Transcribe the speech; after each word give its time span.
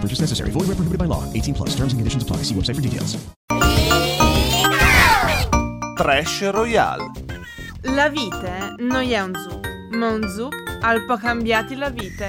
Purchase 0.00 0.20
necessary. 0.20 0.50
Void 0.50 0.68
where 0.68 0.76
prohibited 0.76 0.98
by 0.98 1.06
law. 1.06 1.22
18 1.34 1.52
plus. 1.52 1.74
Terms 1.74 1.92
and 1.92 2.00
conditions 2.00 2.22
apply. 2.22 2.38
See 2.42 2.54
website 2.54 2.76
for 2.76 2.82
details. 2.82 3.18
Trash 5.96 6.42
Royale. 6.50 7.10
La 7.82 8.08
vite 8.08 8.74
non 8.78 9.02
è 9.02 9.20
un 9.20 9.34
zouk, 9.34 9.66
ma 9.90 10.08
un 10.08 10.26
zouk 10.28 10.54
al 10.80 11.04
po' 11.04 11.16
cambiati 11.16 11.74
la 11.76 11.90
vite. 11.90 12.28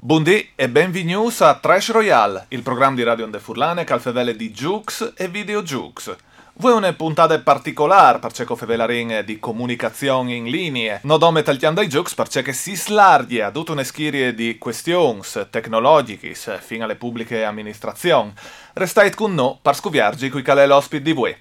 Buondì 0.00 0.50
e 0.54 0.68
benvenuti 0.68 1.42
a 1.42 1.54
Trash 1.54 1.90
Royale, 1.90 2.46
il 2.48 2.62
programma 2.62 2.94
di 2.94 3.02
Radio 3.02 3.24
Onde 3.24 3.40
Furlane 3.40 3.84
che 3.84 3.92
al 3.92 4.00
fevele 4.00 4.36
di 4.36 4.50
Jux 4.50 5.14
e 5.16 5.28
Video 5.28 5.62
Jux. 5.62 6.14
Voi 6.56 6.72
una 6.72 6.92
puntata 6.92 7.36
particolare 7.40 8.20
perché 8.20 8.46
fevela 8.54 8.86
ring 8.86 9.24
di 9.24 9.40
comunicazione 9.40 10.34
in 10.34 10.44
linea. 10.44 11.00
Non 11.02 11.18
dome 11.18 11.42
tagliando 11.42 11.80
ai 11.80 11.88
Jux 11.88 12.14
perché 12.14 12.52
si 12.52 12.76
slargia 12.76 13.50
tutta 13.50 13.72
una 13.72 13.82
schirie 13.82 14.34
di 14.34 14.56
questioni 14.56 15.20
tecnologiche 15.50 16.32
fino 16.60 16.84
alle 16.84 16.94
pubbliche 16.94 17.42
amministrazioni. 17.42 18.32
Restate 18.74 19.12
con 19.16 19.34
noi 19.34 19.58
per 19.60 19.74
scoviargi 19.74 20.30
qui 20.30 20.44
qual 20.44 20.58
è 20.58 20.66
l'ospite 20.66 21.02
di 21.02 21.12
voi. 21.12 21.36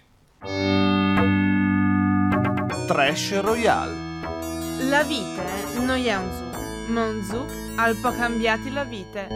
Trash 2.88 3.40
Royale. 3.40 3.94
La 4.90 5.04
vite 5.04 5.44
non 5.76 5.92
è 5.92 6.16
un 6.16 6.32
zouk, 6.32 6.90
ma 6.90 7.04
un 7.04 7.24
zouk 7.24 7.52
al 7.76 7.96
po' 8.02 8.12
cambiati 8.12 8.72
la 8.72 8.84
vite. 8.84 9.28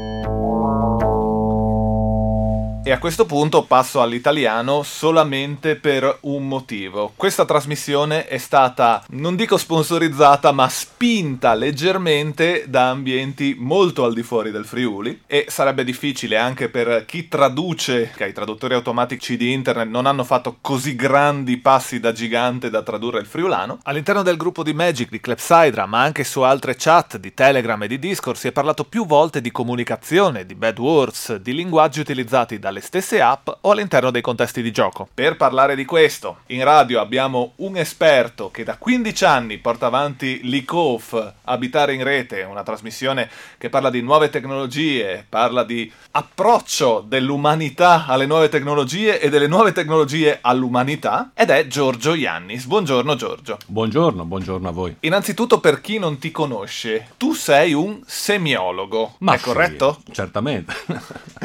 E 2.87 2.91
a 2.91 2.99
questo 2.99 3.25
punto 3.25 3.63
passo 3.63 4.01
all'italiano 4.01 4.81
solamente 4.81 5.75
per 5.75 6.19
un 6.21 6.47
motivo. 6.47 7.11
Questa 7.17 7.43
trasmissione 7.43 8.27
è 8.27 8.37
stata, 8.37 9.03
non 9.09 9.35
dico 9.35 9.57
sponsorizzata, 9.57 10.53
ma 10.53 10.69
spinta 10.69 11.53
leggermente 11.53 12.63
da 12.69 12.87
ambienti 12.87 13.57
molto 13.59 14.05
al 14.05 14.13
di 14.13 14.23
fuori 14.23 14.51
del 14.51 14.63
Friuli 14.63 15.23
e 15.27 15.47
sarebbe 15.49 15.83
difficile 15.83 16.37
anche 16.37 16.69
per 16.69 17.03
chi 17.05 17.27
traduce, 17.27 18.13
che 18.15 18.25
i 18.25 18.31
traduttori 18.31 18.75
automatici 18.75 19.35
di 19.35 19.51
internet 19.51 19.89
non 19.89 20.05
hanno 20.05 20.23
fatto 20.23 20.59
così 20.61 20.95
grandi 20.95 21.57
passi 21.57 21.99
da 21.99 22.13
gigante 22.13 22.69
da 22.69 22.83
tradurre 22.83 23.19
il 23.19 23.25
friulano. 23.25 23.79
All'interno 23.83 24.23
del 24.23 24.37
gruppo 24.37 24.63
di 24.63 24.71
Magic, 24.71 25.09
di 25.09 25.19
Clepsydra, 25.19 25.87
ma 25.87 26.03
anche 26.03 26.23
su 26.23 26.39
altre 26.39 26.75
chat 26.77 27.17
di 27.17 27.33
Telegram 27.33 27.83
e 27.83 27.87
di 27.89 27.99
Discord 27.99 28.37
si 28.37 28.47
è 28.47 28.53
parlato 28.53 28.85
più 28.85 29.05
volte 29.05 29.41
di 29.41 29.51
comunicazione, 29.51 30.45
di 30.45 30.55
bad 30.55 30.79
words, 30.79 31.35
di 31.35 31.53
linguaggi 31.53 31.99
utilizzati 31.99 32.59
dalle 32.59 32.75
stesse 32.81 33.21
app 33.21 33.47
o 33.61 33.71
all'interno 33.71 34.11
dei 34.11 34.21
contesti 34.21 34.61
di 34.61 34.71
gioco. 34.71 35.07
Per 35.13 35.37
parlare 35.37 35.75
di 35.75 35.85
questo, 35.85 36.39
in 36.47 36.63
radio 36.63 36.99
abbiamo 36.99 37.53
un 37.57 37.77
esperto 37.77 38.49
che 38.51 38.63
da 38.63 38.77
15 38.77 39.25
anni 39.25 39.57
porta 39.57 39.85
avanti 39.87 40.41
l'ICOF 40.43 41.33
Abitare 41.45 41.93
in 41.93 42.03
Rete, 42.03 42.43
una 42.43 42.63
trasmissione 42.63 43.29
che 43.57 43.69
parla 43.69 43.89
di 43.89 44.01
nuove 44.01 44.29
tecnologie, 44.29 45.25
parla 45.27 45.63
di 45.63 45.91
approccio 46.11 47.03
dell'umanità 47.07 48.05
alle 48.07 48.25
nuove 48.25 48.49
tecnologie 48.49 49.19
e 49.19 49.29
delle 49.29 49.47
nuove 49.47 49.71
tecnologie 49.71 50.39
all'umanità, 50.41 51.31
ed 51.33 51.49
è 51.49 51.67
Giorgio 51.67 52.13
Iannis. 52.13 52.65
Buongiorno 52.65 53.15
Giorgio. 53.15 53.57
Buongiorno, 53.65 54.25
buongiorno 54.25 54.67
a 54.67 54.71
voi. 54.71 54.95
Innanzitutto 55.01 55.59
per 55.59 55.81
chi 55.81 55.97
non 55.99 56.17
ti 56.17 56.31
conosce, 56.31 57.09
tu 57.17 57.33
sei 57.33 57.73
un 57.73 58.01
semiologo, 58.05 59.15
Ma 59.19 59.33
è 59.33 59.37
sì, 59.37 59.43
corretto? 59.43 60.01
certamente. 60.11 60.73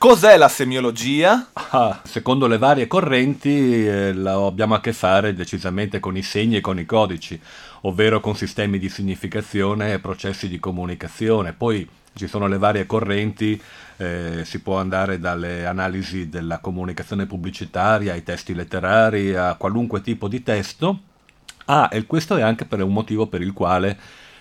Cos'è 0.00 0.38
la 0.38 0.48
semiologia? 0.48 1.50
Ah, 1.52 2.00
secondo 2.04 2.46
le 2.46 2.56
varie 2.56 2.86
correnti 2.86 3.86
eh, 3.86 4.14
abbiamo 4.24 4.74
a 4.74 4.80
che 4.80 4.94
fare 4.94 5.34
decisamente 5.34 6.00
con 6.00 6.16
i 6.16 6.22
segni 6.22 6.56
e 6.56 6.60
con 6.62 6.78
i 6.78 6.86
codici, 6.86 7.38
ovvero 7.82 8.18
con 8.18 8.34
sistemi 8.34 8.78
di 8.78 8.88
significazione 8.88 9.92
e 9.92 9.98
processi 9.98 10.48
di 10.48 10.58
comunicazione. 10.58 11.52
Poi 11.52 11.86
ci 12.14 12.28
sono 12.28 12.46
le 12.46 12.56
varie 12.56 12.86
correnti, 12.86 13.60
eh, 13.98 14.40
si 14.46 14.62
può 14.62 14.78
andare 14.78 15.18
dalle 15.18 15.66
analisi 15.66 16.30
della 16.30 16.60
comunicazione 16.60 17.26
pubblicitaria 17.26 18.14
ai 18.14 18.22
testi 18.22 18.54
letterari, 18.54 19.34
a 19.34 19.54
qualunque 19.56 20.00
tipo 20.00 20.28
di 20.28 20.42
testo. 20.42 20.98
Ah, 21.66 21.90
e 21.92 22.06
questo 22.06 22.36
è 22.36 22.40
anche 22.40 22.64
per 22.64 22.82
un 22.82 22.94
motivo 22.94 23.26
per 23.26 23.42
il 23.42 23.52
quale 23.52 23.98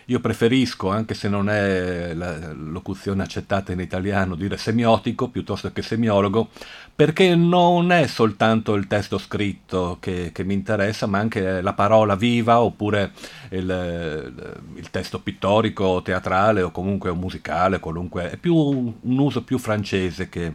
io 0.09 0.20
preferisco, 0.20 0.90
anche 0.90 1.14
se 1.14 1.30
non 1.30 1.50
è 1.50 2.14
la 2.16 2.52
locuzione 2.52 3.22
accettata 3.22 3.72
in 3.72 3.80
italiano, 3.80 4.34
dire 4.34 4.58
semiotico 4.58 5.30
piuttosto 5.30 5.72
che 5.72 5.84
semiologo, 5.84 6.50
perché 6.96 7.36
non 7.36 7.92
è 7.92 8.08
soltanto 8.08 8.74
il 8.74 8.88
testo 8.88 9.20
scritto 9.20 9.97
che, 10.00 10.31
che 10.34 10.44
mi 10.44 10.56
interessa, 10.56 11.06
ma 11.06 11.20
anche 11.20 11.62
la 11.62 11.74
parola 11.74 12.16
viva 12.16 12.59
oppure 12.59 13.12
il, 13.52 14.56
il 14.75 14.90
testo 14.90 15.20
pittorico, 15.20 16.02
teatrale 16.02 16.64
o 16.64 16.72
comunque 16.72 17.14
musicale, 17.14 17.80
qualunque. 17.80 18.31
È 18.31 18.38
più 18.38 18.56
un, 18.56 18.91
un 19.00 19.18
uso 19.20 19.44
più 19.44 19.59
francese 19.59 20.28
che 20.28 20.53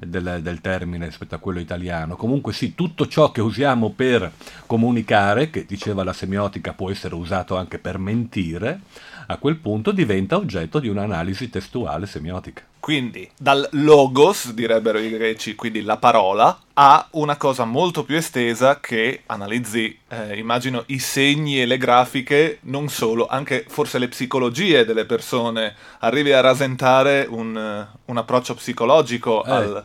del, 0.00 0.40
del 0.42 0.60
termine 0.60 1.06
rispetto 1.06 1.34
a 1.34 1.38
quello 1.38 1.60
italiano. 1.60 2.16
Comunque 2.16 2.52
sì, 2.52 2.74
tutto 2.74 3.06
ciò 3.06 3.30
che 3.30 3.40
usiamo 3.40 3.90
per 3.90 4.30
comunicare, 4.66 5.50
che 5.50 5.64
diceva 5.66 6.04
la 6.04 6.12
semiotica 6.12 6.72
può 6.72 6.90
essere 6.90 7.14
usato 7.14 7.56
anche 7.56 7.78
per 7.78 7.98
mentire, 7.98 8.80
a 9.26 9.36
quel 9.38 9.56
punto 9.56 9.92
diventa 9.92 10.36
oggetto 10.36 10.78
di 10.78 10.88
un'analisi 10.88 11.50
testuale 11.50 12.06
semiotica. 12.06 12.62
Quindi 12.86 13.28
dal 13.36 13.68
logos, 13.72 14.52
direbbero 14.52 15.00
i 15.00 15.10
greci, 15.10 15.56
quindi 15.56 15.82
la 15.82 15.96
parola, 15.96 16.56
a 16.74 17.08
una 17.12 17.36
cosa 17.36 17.64
molto 17.64 18.04
più 18.04 18.14
estesa 18.14 18.78
che 18.78 19.22
analizzi, 19.26 19.98
eh, 20.06 20.38
immagino, 20.38 20.84
i 20.86 21.00
segni 21.00 21.60
e 21.60 21.66
le 21.66 21.78
grafiche, 21.78 22.58
non 22.62 22.88
solo, 22.88 23.26
anche 23.26 23.64
forse 23.66 23.98
le 23.98 24.06
psicologie 24.06 24.84
delle 24.84 25.04
persone, 25.04 25.74
arrivi 25.98 26.30
a 26.32 26.40
rasentare 26.40 27.26
un, 27.28 27.56
eh, 27.56 27.98
un 28.04 28.16
approccio 28.18 28.54
psicologico 28.54 29.44
Eh, 29.44 29.50
al... 29.50 29.84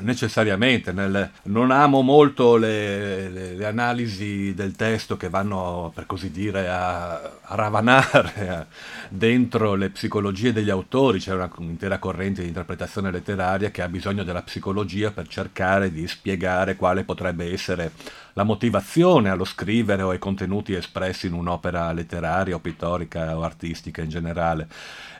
necessariamente, 0.00 0.92
nel- 0.92 1.30
non 1.44 1.70
amo 1.70 2.00
molto 2.02 2.56
le, 2.56 3.28
le- 3.28 3.54
le 3.54 3.66
analisi 3.66 4.54
del 4.54 4.74
testo 4.74 5.16
che 5.16 5.28
vanno, 5.28 5.92
per 5.94 6.06
così 6.06 6.30
dire, 6.30 6.68
a, 6.68 7.12
a 7.42 7.54
ravanare 7.54 8.66
dentro 9.08 9.74
le 9.74 9.90
psicologie 9.90 10.52
degli 10.52 10.70
autori. 10.70 11.18
C'è 11.20 11.34
un'intera 11.56 11.98
corrente 11.98 12.39
di 12.42 12.48
interpretazione 12.48 13.10
letteraria 13.10 13.70
che 13.70 13.82
ha 13.82 13.88
bisogno 13.88 14.24
della 14.24 14.42
psicologia 14.42 15.10
per 15.10 15.28
cercare 15.28 15.92
di 15.92 16.06
spiegare 16.06 16.76
quale 16.76 17.04
potrebbe 17.04 17.52
essere 17.52 17.92
la 18.34 18.42
motivazione 18.42 19.30
allo 19.30 19.44
scrivere 19.44 20.02
o 20.02 20.10
ai 20.10 20.18
contenuti 20.18 20.74
espressi 20.74 21.26
in 21.26 21.32
un'opera 21.32 21.92
letteraria 21.92 22.54
o 22.54 22.60
pittorica 22.60 23.36
o 23.36 23.42
artistica 23.42 24.02
in 24.02 24.08
generale. 24.08 24.68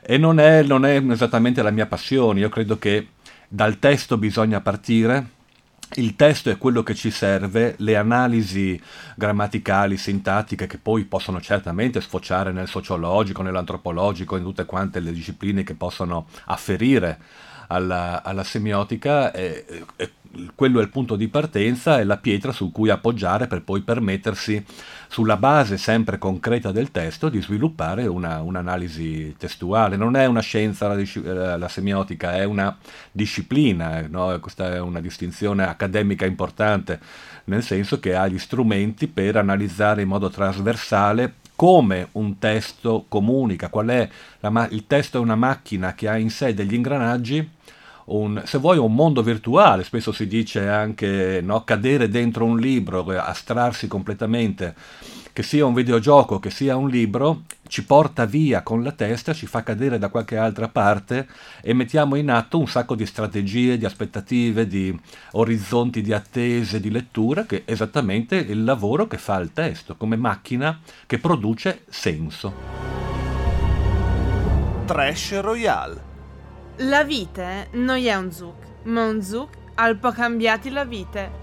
E 0.01 0.17
non 0.17 0.39
è, 0.39 0.63
non 0.63 0.85
è 0.85 1.01
esattamente 1.09 1.61
la 1.61 1.71
mia 1.71 1.85
passione, 1.85 2.39
io 2.39 2.49
credo 2.49 2.77
che 2.77 3.07
dal 3.47 3.79
testo 3.79 4.17
bisogna 4.17 4.61
partire, 4.61 5.39
il 5.95 6.15
testo 6.15 6.49
è 6.49 6.57
quello 6.57 6.83
che 6.83 6.95
ci 6.95 7.11
serve, 7.11 7.75
le 7.79 7.97
analisi 7.97 8.81
grammaticali, 9.15 9.97
sintattiche, 9.97 10.67
che 10.67 10.77
poi 10.77 11.03
possono 11.03 11.41
certamente 11.41 11.99
sfociare 11.99 12.51
nel 12.51 12.67
sociologico, 12.67 13.41
nell'antropologico, 13.41 14.37
in 14.37 14.43
tutte 14.43 14.65
quante 14.65 14.99
le 14.99 15.11
discipline 15.11 15.63
che 15.63 15.75
possono 15.75 16.27
afferire 16.45 17.19
alla, 17.71 18.21
alla 18.23 18.43
semiotica, 18.43 19.31
e, 19.31 19.65
e 19.95 20.11
quello 20.55 20.79
è 20.79 20.83
il 20.83 20.89
punto 20.89 21.15
di 21.15 21.27
partenza, 21.27 21.99
è 21.99 22.03
la 22.03 22.17
pietra 22.17 22.51
su 22.51 22.71
cui 22.71 22.89
appoggiare 22.89 23.47
per 23.47 23.63
poi 23.63 23.81
permettersi, 23.81 24.63
sulla 25.07 25.35
base 25.35 25.77
sempre 25.77 26.17
concreta 26.17 26.71
del 26.71 26.91
testo, 26.91 27.27
di 27.27 27.41
sviluppare 27.41 28.07
una, 28.07 28.41
un'analisi 28.41 29.35
testuale. 29.37 29.97
Non 29.97 30.15
è 30.15 30.25
una 30.25 30.39
scienza 30.41 30.87
la, 30.87 30.97
eh, 30.97 31.57
la 31.57 31.67
semiotica, 31.67 32.35
è 32.35 32.43
una 32.43 32.77
disciplina, 33.11 34.05
no? 34.07 34.37
questa 34.39 34.73
è 34.73 34.79
una 34.79 35.01
distinzione 35.01 35.65
accademica 35.65 36.25
importante, 36.25 36.99
nel 37.45 37.63
senso 37.63 37.99
che 37.99 38.15
ha 38.15 38.27
gli 38.27 38.39
strumenti 38.39 39.07
per 39.07 39.35
analizzare 39.35 40.01
in 40.01 40.07
modo 40.07 40.29
trasversale 40.29 41.35
come 41.61 42.07
un 42.13 42.39
testo 42.39 43.05
comunica, 43.07 43.69
qual 43.69 43.87
è 43.89 44.09
la, 44.39 44.67
il 44.71 44.87
testo 44.87 45.17
è 45.17 45.21
una 45.21 45.35
macchina 45.35 45.93
che 45.93 46.07
ha 46.07 46.17
in 46.17 46.31
sé 46.31 46.55
degli 46.55 46.73
ingranaggi 46.73 47.47
un, 48.05 48.41
se 48.45 48.57
vuoi 48.57 48.77
un 48.77 48.93
mondo 48.93 49.21
virtuale, 49.21 49.83
spesso 49.83 50.11
si 50.11 50.27
dice 50.27 50.67
anche 50.67 51.39
no, 51.41 51.63
cadere 51.63 52.09
dentro 52.09 52.45
un 52.45 52.59
libro, 52.59 53.05
astrarsi 53.09 53.87
completamente, 53.87 54.75
che 55.33 55.43
sia 55.43 55.65
un 55.65 55.73
videogioco, 55.73 56.39
che 56.39 56.49
sia 56.49 56.75
un 56.75 56.89
libro, 56.89 57.43
ci 57.67 57.85
porta 57.85 58.25
via 58.25 58.63
con 58.63 58.83
la 58.83 58.91
testa, 58.91 59.33
ci 59.33 59.45
fa 59.45 59.63
cadere 59.63 59.97
da 59.97 60.09
qualche 60.09 60.35
altra 60.35 60.67
parte 60.67 61.27
e 61.61 61.73
mettiamo 61.73 62.15
in 62.15 62.29
atto 62.29 62.59
un 62.59 62.67
sacco 62.67 62.95
di 62.95 63.05
strategie, 63.05 63.77
di 63.77 63.85
aspettative, 63.85 64.67
di 64.67 64.97
orizzonti 65.31 66.01
di 66.01 66.11
attese, 66.11 66.81
di 66.81 66.91
lettura, 66.91 67.45
che 67.45 67.63
è 67.63 67.71
esattamente 67.71 68.35
il 68.35 68.63
lavoro 68.63 69.07
che 69.07 69.17
fa 69.17 69.37
il 69.39 69.53
testo, 69.53 69.95
come 69.95 70.17
macchina 70.17 70.79
che 71.05 71.17
produce 71.17 71.83
senso. 71.87 72.53
Trash 74.85 75.39
Royale 75.39 76.10
la 76.77 77.03
vite 77.03 77.67
non 77.71 77.97
è 77.97 78.15
un 78.15 78.31
zuc, 78.31 78.55
ma 78.83 79.05
un 79.05 79.21
zuc 79.21 79.49
al 79.75 79.97
po' 79.97 80.11
cambiati 80.11 80.69
la 80.69 80.85
vite. 80.85 81.39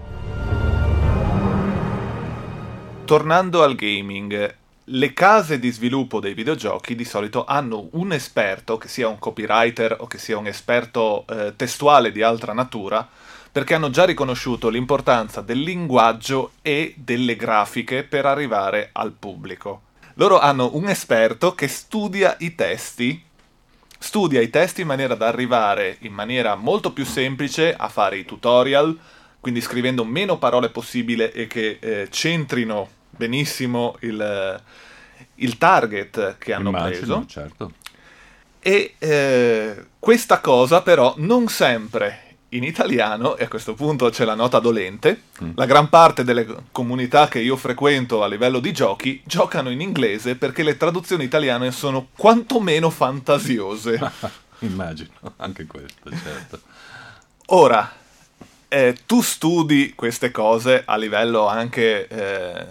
Tornando 3.05 3.63
al 3.63 3.75
gaming, 3.75 4.55
le 4.83 5.13
case 5.13 5.59
di 5.59 5.71
sviluppo 5.71 6.19
dei 6.19 6.33
videogiochi 6.33 6.95
di 6.95 7.05
solito 7.05 7.45
hanno 7.45 7.89
un 7.91 8.11
esperto, 8.11 8.77
che 8.77 8.87
sia 8.87 9.07
un 9.07 9.19
copywriter 9.19 9.97
o 9.99 10.07
che 10.07 10.17
sia 10.17 10.37
un 10.37 10.47
esperto 10.47 11.25
eh, 11.27 11.53
testuale 11.55 12.11
di 12.11 12.21
altra 12.21 12.53
natura, 12.53 13.07
perché 13.51 13.73
hanno 13.73 13.89
già 13.89 14.05
riconosciuto 14.05 14.69
l'importanza 14.69 15.41
del 15.41 15.59
linguaggio 15.59 16.51
e 16.61 16.93
delle 16.97 17.35
grafiche 17.35 18.03
per 18.03 18.25
arrivare 18.25 18.89
al 18.91 19.11
pubblico. 19.11 19.81
Loro 20.15 20.39
hanno 20.39 20.71
un 20.73 20.87
esperto 20.87 21.55
che 21.55 21.67
studia 21.67 22.35
i 22.39 22.53
testi 22.53 23.23
studia 23.99 24.41
i 24.41 24.49
testi 24.49 24.81
in 24.81 24.87
maniera 24.87 25.13
da 25.13 25.27
arrivare 25.27 25.97
in 25.99 26.13
maniera 26.13 26.55
molto 26.55 26.91
più 26.93 27.05
semplice 27.05 27.75
a 27.75 27.89
fare 27.89 28.17
i 28.17 28.25
tutorial, 28.25 28.97
quindi 29.39 29.61
scrivendo 29.61 30.03
meno 30.05 30.37
parole 30.37 30.69
possibile 30.69 31.31
e 31.31 31.47
che 31.47 31.77
eh, 31.79 32.07
centrino 32.09 32.89
benissimo 33.09 33.97
il, 33.99 34.61
il, 35.35 35.57
target 35.57 36.37
che 36.37 36.53
hanno 36.53 36.69
Immagino, 36.69 36.97
preso. 36.97 37.25
Certo. 37.27 37.71
E 38.61 38.95
eh, 38.97 39.85
questa 39.99 40.39
cosa 40.39 40.81
però 40.81 41.13
non 41.17 41.47
sempre 41.49 42.28
in 42.49 42.63
italiano, 42.63 43.37
e 43.37 43.43
a 43.43 43.47
questo 43.47 43.73
punto 43.73 44.09
c'è 44.09 44.25
la 44.25 44.33
nota 44.33 44.59
dolente, 44.59 45.23
mm. 45.43 45.51
la 45.55 45.65
gran 45.65 45.89
parte 45.89 46.23
delle 46.23 46.47
comunità 46.71 47.27
che 47.27 47.39
io 47.39 47.55
frequento 47.55 48.23
a 48.23 48.27
livello 48.27 48.59
di 48.59 48.71
giochi 48.71 49.21
giocano 49.25 49.69
in 49.69 49.81
inglese 49.81 50.35
perché 50.35 50.63
le 50.63 50.77
traduzioni 50.77 51.23
italiane 51.23 51.71
sono 51.71 52.07
quantomeno 52.15 52.89
fantasiose. 52.89 53.99
Immagino, 54.59 55.11
anche 55.37 55.65
questo, 55.67 56.09
certo. 56.09 56.61
Ora, 57.47 57.91
eh, 58.67 58.97
tu 59.05 59.21
studi 59.21 59.93
queste 59.95 60.31
cose 60.31 60.83
a 60.85 60.97
livello 60.97 61.47
anche 61.47 62.07
eh, 62.07 62.65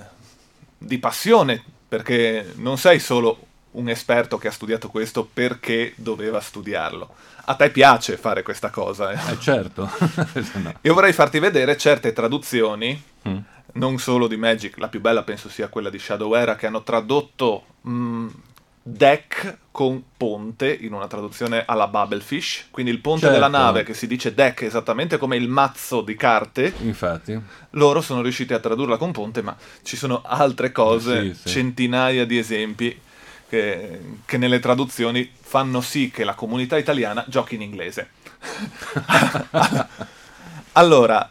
di 0.76 0.98
passione, 0.98 1.62
perché 1.88 2.52
non 2.56 2.78
sei 2.78 3.00
solo 3.00 3.46
un 3.72 3.88
esperto 3.88 4.38
che 4.38 4.48
ha 4.48 4.52
studiato 4.52 4.88
questo 4.88 5.28
perché 5.30 5.92
doveva 5.96 6.40
studiarlo. 6.40 7.14
A 7.50 7.54
te 7.54 7.70
piace 7.70 8.18
fare 8.18 8.42
questa 8.42 8.68
cosa. 8.68 9.10
Eh, 9.10 9.32
eh 9.32 9.40
certo. 9.40 9.88
no. 10.62 10.74
Io 10.82 10.92
vorrei 10.92 11.14
farti 11.14 11.38
vedere 11.38 11.78
certe 11.78 12.12
traduzioni, 12.12 13.02
mm. 13.26 13.38
non 13.72 13.98
solo 13.98 14.26
di 14.26 14.36
Magic, 14.36 14.76
la 14.76 14.88
più 14.88 15.00
bella 15.00 15.22
penso 15.22 15.48
sia 15.48 15.68
quella 15.68 15.88
di 15.88 15.98
Shadow 15.98 16.34
Era, 16.34 16.56
che 16.56 16.66
hanno 16.66 16.82
tradotto 16.82 17.64
mm, 17.88 18.28
deck 18.82 19.60
con 19.70 20.02
ponte 20.14 20.70
in 20.70 20.92
una 20.92 21.06
traduzione 21.06 21.62
alla 21.64 21.88
Bubblefish, 21.88 22.66
quindi 22.70 22.92
il 22.92 23.00
ponte 23.00 23.20
certo. 23.20 23.34
della 23.34 23.48
nave 23.48 23.82
che 23.82 23.94
si 23.94 24.06
dice 24.06 24.34
deck 24.34 24.60
esattamente 24.62 25.16
come 25.16 25.36
il 25.36 25.48
mazzo 25.48 26.02
di 26.02 26.16
carte. 26.16 26.74
Infatti. 26.80 27.40
Loro 27.70 28.02
sono 28.02 28.20
riusciti 28.20 28.52
a 28.52 28.58
tradurla 28.58 28.98
con 28.98 29.10
ponte, 29.10 29.40
ma 29.40 29.56
ci 29.82 29.96
sono 29.96 30.20
altre 30.22 30.70
cose, 30.70 31.32
sì, 31.32 31.34
sì. 31.34 31.48
centinaia 31.48 32.26
di 32.26 32.36
esempi 32.36 33.00
che, 33.48 34.00
che 34.24 34.36
nelle 34.36 34.58
traduzioni 34.58 35.30
fanno 35.40 35.80
sì 35.80 36.10
che 36.10 36.24
la 36.24 36.34
comunità 36.34 36.76
italiana 36.76 37.24
giochi 37.26 37.54
in 37.54 37.62
inglese. 37.62 38.10
allora, 40.72 41.30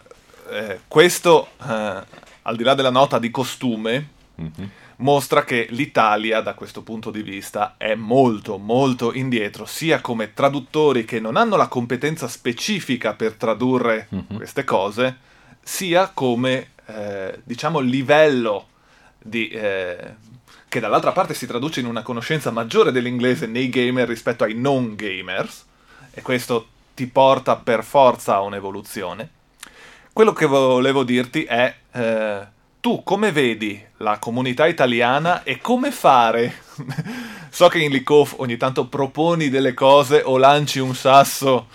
eh, 0.49 0.81
questo, 0.87 1.49
eh, 1.61 2.03
al 2.41 2.55
di 2.55 2.63
là 2.63 2.73
della 2.73 2.89
nota 2.89 3.19
di 3.19 3.29
costume, 3.29 4.09
mm-hmm. 4.41 4.69
mostra 4.97 5.43
che 5.43 5.67
l'Italia, 5.69 6.41
da 6.41 6.55
questo 6.55 6.81
punto 6.81 7.11
di 7.11 7.21
vista, 7.21 7.75
è 7.77 7.93
molto, 7.93 8.57
molto 8.57 9.13
indietro, 9.13 9.65
sia 9.65 10.01
come 10.01 10.33
traduttori 10.33 11.05
che 11.05 11.19
non 11.19 11.35
hanno 11.35 11.55
la 11.55 11.67
competenza 11.67 12.27
specifica 12.27 13.13
per 13.13 13.33
tradurre 13.33 14.07
mm-hmm. 14.13 14.35
queste 14.37 14.63
cose, 14.63 15.17
sia 15.61 16.09
come, 16.13 16.71
eh, 16.87 17.41
diciamo, 17.43 17.79
livello 17.79 18.69
di 19.19 19.49
eh, 19.49 20.15
che 20.69 20.79
dall'altra 20.79 21.11
parte 21.11 21.33
si 21.33 21.47
traduce 21.47 21.79
in 21.79 21.85
una 21.85 22.01
conoscenza 22.01 22.51
maggiore 22.51 22.91
dell'inglese 22.91 23.47
nei 23.47 23.69
gamer 23.69 24.07
rispetto 24.07 24.43
ai 24.43 24.53
non 24.53 24.95
gamers, 24.95 25.65
e 26.11 26.21
questo 26.21 26.67
ti 26.93 27.07
porta 27.07 27.55
per 27.55 27.83
forza 27.83 28.35
a 28.35 28.41
un'evoluzione. 28.41 29.29
Quello 30.11 30.33
che 30.33 30.47
volevo 30.47 31.03
dirti 31.03 31.43
è, 31.43 31.75
eh, 31.91 32.47
tu 32.81 33.03
come 33.03 33.31
vedi 33.31 33.79
la 33.97 34.17
comunità 34.17 34.65
italiana 34.65 35.43
e 35.43 35.59
come 35.59 35.91
fare? 35.91 36.61
so 37.51 37.67
che 37.67 37.79
in 37.79 37.91
Likoff 37.91 38.33
ogni 38.37 38.57
tanto 38.57 38.87
proponi 38.87 39.49
delle 39.49 39.75
cose 39.75 40.21
o 40.25 40.37
lanci 40.37 40.79
un 40.79 40.95
sasso. 40.95 41.67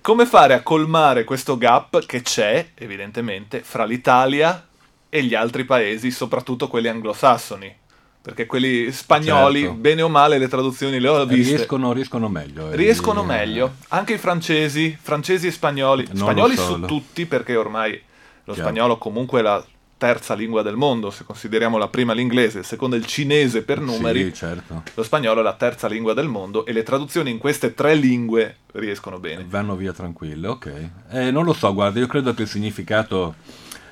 Come 0.00 0.24
fare 0.24 0.54
a 0.54 0.62
colmare 0.62 1.24
questo 1.24 1.58
gap 1.58 2.06
che 2.06 2.22
c'è, 2.22 2.70
evidentemente, 2.74 3.62
fra 3.62 3.84
l'Italia 3.84 4.66
e 5.08 5.22
gli 5.22 5.34
altri 5.34 5.64
paesi, 5.64 6.10
soprattutto 6.10 6.68
quelli 6.68 6.88
anglosassoni? 6.88 7.84
Perché 8.26 8.46
quelli 8.46 8.90
spagnoli, 8.90 9.60
certo. 9.60 9.74
bene 9.76 10.02
o 10.02 10.08
male, 10.08 10.38
le 10.38 10.48
traduzioni 10.48 10.98
le 10.98 11.06
ho 11.06 11.24
viste. 11.26 11.54
Riescono, 11.54 11.92
riescono 11.92 12.28
meglio. 12.28 12.72
Eh, 12.72 12.74
riescono 12.74 13.20
di... 13.20 13.28
meglio. 13.28 13.74
Anche 13.90 14.14
i 14.14 14.18
francesi, 14.18 14.98
francesi 15.00 15.46
e 15.46 15.52
spagnoli. 15.52 16.08
Spagnoli 16.12 16.56
su 16.56 16.80
tutti, 16.80 17.24
perché 17.26 17.54
ormai 17.54 17.92
lo 17.92 18.52
Chiaro. 18.52 18.68
spagnolo 18.68 18.98
comunque 18.98 19.38
è 19.38 19.42
la 19.44 19.64
terza 19.96 20.34
lingua 20.34 20.62
del 20.62 20.74
mondo, 20.74 21.12
se 21.12 21.22
consideriamo 21.22 21.78
la 21.78 21.86
prima 21.86 22.14
l'inglese, 22.14 22.58
il 22.58 22.64
secondo 22.64 22.96
il 22.96 23.06
cinese 23.06 23.62
per 23.62 23.78
numeri. 23.78 24.24
Sì, 24.24 24.34
certo. 24.34 24.82
Lo 24.94 25.04
spagnolo 25.04 25.38
è 25.38 25.44
la 25.44 25.54
terza 25.54 25.86
lingua 25.86 26.12
del 26.12 26.26
mondo 26.26 26.66
e 26.66 26.72
le 26.72 26.82
traduzioni 26.82 27.30
in 27.30 27.38
queste 27.38 27.74
tre 27.74 27.94
lingue 27.94 28.56
riescono 28.72 29.20
bene. 29.20 29.46
Vanno 29.48 29.76
via 29.76 29.92
tranquille, 29.92 30.48
ok. 30.48 30.90
Eh, 31.10 31.30
non 31.30 31.44
lo 31.44 31.52
so, 31.52 31.72
guarda, 31.72 32.00
io 32.00 32.08
credo 32.08 32.34
che 32.34 32.42
il 32.42 32.48
significato 32.48 33.36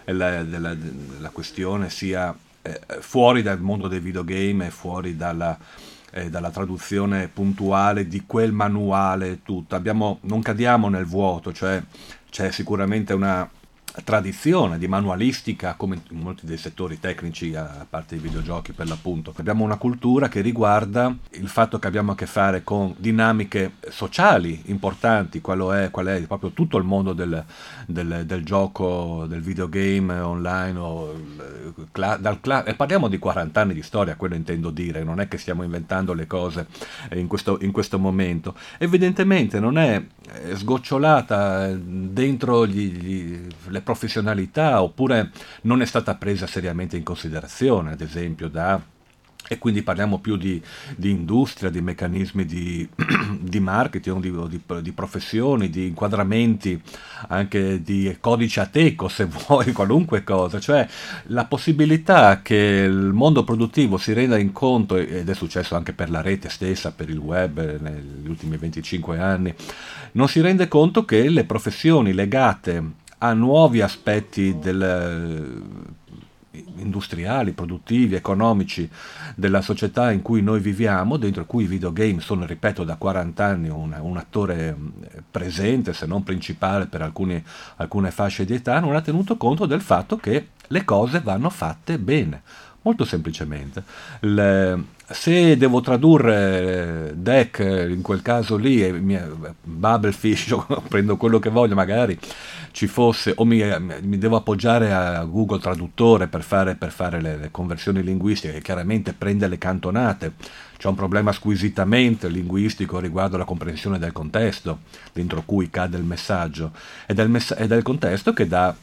della, 0.05 0.43
della, 0.43 0.75
della 0.75 1.31
questione 1.31 1.89
sia 1.89 2.31
eh, 2.33 2.53
fuori 3.01 3.43
dal 3.43 3.61
mondo 3.61 3.89
dei 3.89 4.01
videogame 4.01 4.67
e 4.67 4.71
fuori 4.71 5.17
dalla, 5.17 5.59
eh, 6.11 6.31
dalla, 6.31 6.51
traduzione 6.51 7.29
puntuale 7.29 8.07
di 8.07 8.25
quel 8.27 8.53
manuale 8.53 9.43
tutto. 9.43 9.75
Abbiamo, 9.75 10.19
non 10.23 10.41
cadiamo 10.41 10.89
nel 10.89 11.05
vuoto, 11.05 11.53
cioè 11.53 11.83
c'è 12.31 12.51
sicuramente 12.51 13.13
una 13.13 13.49
tradizione 14.03 14.79
di 14.79 14.89
manualistica 14.89 15.75
come 15.75 16.01
in 16.11 16.19
molti 16.19 16.47
dei 16.47 16.57
settori 16.57 16.99
tecnici 16.99 17.55
a 17.55 17.87
parte 17.89 18.17
i 18.17 18.19
videogiochi 18.19 18.73
per 18.73 18.89
l'appunto. 18.89 19.33
Abbiamo 19.37 19.63
una 19.63 19.77
cultura 19.77 20.29
che 20.29 20.41
riguarda 20.41 21.15
il 21.33 21.49
fatto 21.49 21.79
che 21.79 21.87
abbiamo 21.87 22.13
a 22.13 22.15
che 22.17 22.27
fare 22.27 22.65
con 22.65 22.95
dinamiche 22.97 23.75
sociali 23.91 24.63
importanti 24.67 25.41
qual 25.41 25.61
è, 25.69 25.91
qual 25.91 26.07
è 26.07 26.21
proprio 26.23 26.51
tutto 26.51 26.77
il 26.77 26.85
mondo 26.85 27.13
del, 27.13 27.45
del, 27.87 28.25
del 28.27 28.45
gioco 28.45 29.27
del 29.29 29.43
videogame 29.43 30.19
online 30.19 30.79
o, 30.79 31.15
dal, 31.93 32.63
e 32.67 32.75
parliamo 32.75 33.09
di 33.09 33.19
40 33.19 33.61
anni 33.61 33.75
di 33.75 33.83
storia 33.83 34.17
quello 34.17 34.35
intendo 34.35 34.71
dire 34.71 35.05
non 35.05 35.21
è 35.21 35.29
che 35.29 35.39
stiamo 35.39 35.63
inventando 35.63 36.13
le 36.15 36.27
cose 36.27 36.67
in 37.13 37.29
questo, 37.29 37.59
in 37.61 37.71
questo 37.71 37.99
momento. 37.99 38.57
Evidentemente 38.79 39.61
non 39.61 39.79
è 39.79 40.03
sgocciolata 40.55 41.69
dentro 41.75 42.67
gli, 42.67 42.91
gli, 42.91 43.47
le 43.69 43.83
professionalità 43.85 44.83
oppure 44.83 45.31
non 45.63 45.83
è 45.83 45.87
stata 45.87 46.17
presa 46.17 46.49
seriamente 46.49 46.97
in 46.97 47.05
considerazione, 47.05 47.93
ad 47.93 48.01
esempio 48.01 48.49
da 48.49 48.81
e 49.47 49.59
quindi 49.59 49.83
parliamo 49.83 50.19
più 50.19 50.37
di, 50.37 50.61
di 50.97 51.11
industria, 51.11 51.69
di 51.69 51.83
meccanismi 51.83 52.47
di, 52.47 52.89
di 53.39 53.61
marketing, 53.61 54.49
di, 54.49 54.61
di, 54.81 54.93
professioni, 54.93 55.69
di 55.69 55.89
inquadramenti, 55.89 56.81
anche 57.29 57.83
di 57.83 58.17
codice 58.21 58.61
ateco 58.61 59.09
se 59.09 59.27
vuoi, 59.47 59.73
qualunque 59.73 60.25
cosa, 60.25 60.59
cioè 60.61 60.87
la 61.25 61.45
possibilità 61.45 62.41
che 62.41 62.87
il 62.89 63.13
mondo 63.13 63.45
produttivo 63.45 63.99
si 63.99 64.15
renda 64.15 64.39
in 64.39 64.53
conto, 64.53 64.97
ed 64.97 65.29
è 65.29 65.35
successo 65.35 65.77
anche 65.77 65.93
per 65.93 66.09
la 66.09 66.23
rete 66.23 66.49
stessa, 66.49 66.93
per 66.93 67.11
il 67.11 67.19
web 67.19 67.81
negli 67.81 68.29
ultimi 68.29 68.57
25 68.57 69.19
anni, 69.19 69.55
non 70.13 70.29
si 70.29 70.41
rende 70.41 70.69
conto 70.69 71.05
che 71.05 71.29
le 71.29 71.45
professioni 71.45 72.15
legate 72.15 73.03
a 73.19 73.33
nuovi 73.33 73.81
aspetti 73.81 74.59
del 74.59 75.63
industriali, 76.77 77.53
produttivi, 77.53 78.15
economici 78.15 78.89
della 79.35 79.61
società 79.61 80.13
in 80.13 80.23
cui 80.23 80.43
noi 80.43 80.61
viviamo, 80.61 81.17
dentro 81.17 81.45
cui 81.47 81.65
i 81.65 81.69
videogame 81.69 82.21
sono, 82.21 82.47
ripeto, 82.47 82.85
da 82.85 82.97
40 82.97 83.45
anni 83.45 83.69
un, 83.69 83.97
un 83.99 84.17
attore 84.17 84.77
presente, 85.31 85.93
se 85.93 86.07
non 86.07 86.23
principale 86.23 86.87
per 86.87 87.03
alcuni, 87.03 87.43
alcune 87.77 88.11
fasce 88.11 88.45
di 88.45 88.55
età, 88.55 88.79
non 88.81 88.95
ha 88.95 89.01
tenuto 89.01 89.37
conto 89.37 89.67
del 89.67 89.81
fatto 89.81 90.17
che 90.17 90.49
le 90.69 90.85
cose 90.85 91.21
vanno 91.21 91.51
fatte 91.51 91.99
bene. 91.99 92.43
Molto 92.83 93.05
semplicemente. 93.05 93.83
Le, 94.21 94.85
se 95.11 95.57
devo 95.57 95.81
tradurre 95.81 97.13
deck 97.15 97.59
in 97.59 98.01
quel 98.01 98.23
caso 98.23 98.57
lì, 98.57 98.91
Bubblefish, 99.63 100.57
prendo 100.89 101.17
quello 101.17 101.39
che 101.39 101.51
voglio, 101.51 101.75
magari 101.75 102.19
ci 102.71 102.87
fosse, 102.87 103.33
o 103.37 103.45
mi, 103.45 103.63
mi 104.03 104.19
devo 104.19 104.37
appoggiare 104.37 104.93
a 104.93 105.23
Google 105.25 105.61
Traduttore 105.61 106.27
per 106.27 106.43
fare, 106.43 106.75
per 106.75 106.91
fare 106.91 107.21
le, 107.21 107.37
le, 107.37 107.51
conversioni 107.51 108.03
linguistiche, 108.03 108.55
che 108.55 108.63
chiaramente 108.63 109.13
prende 109.13 109.47
le 109.47 109.59
cantonate. 109.59 110.33
C'è 110.77 110.89
un 110.89 110.97
problema 110.97 111.33
squisitamente 111.33 112.29
linguistico 112.29 112.99
riguardo 112.99 113.37
alla 113.37 113.45
comprensione 113.45 113.99
del 113.99 114.13
contesto 114.13 114.81
dentro 115.13 115.43
cui 115.45 115.71
cade 115.71 115.97
il 115.97 116.03
messaggio, 116.03 116.73
ed 117.07 117.19
è 117.19 117.23
il, 117.23 117.31
mess- 117.31 117.55
è 117.55 117.63
il 117.63 117.83
contesto 117.83 118.33
che 118.33 118.49
dà 118.49 118.75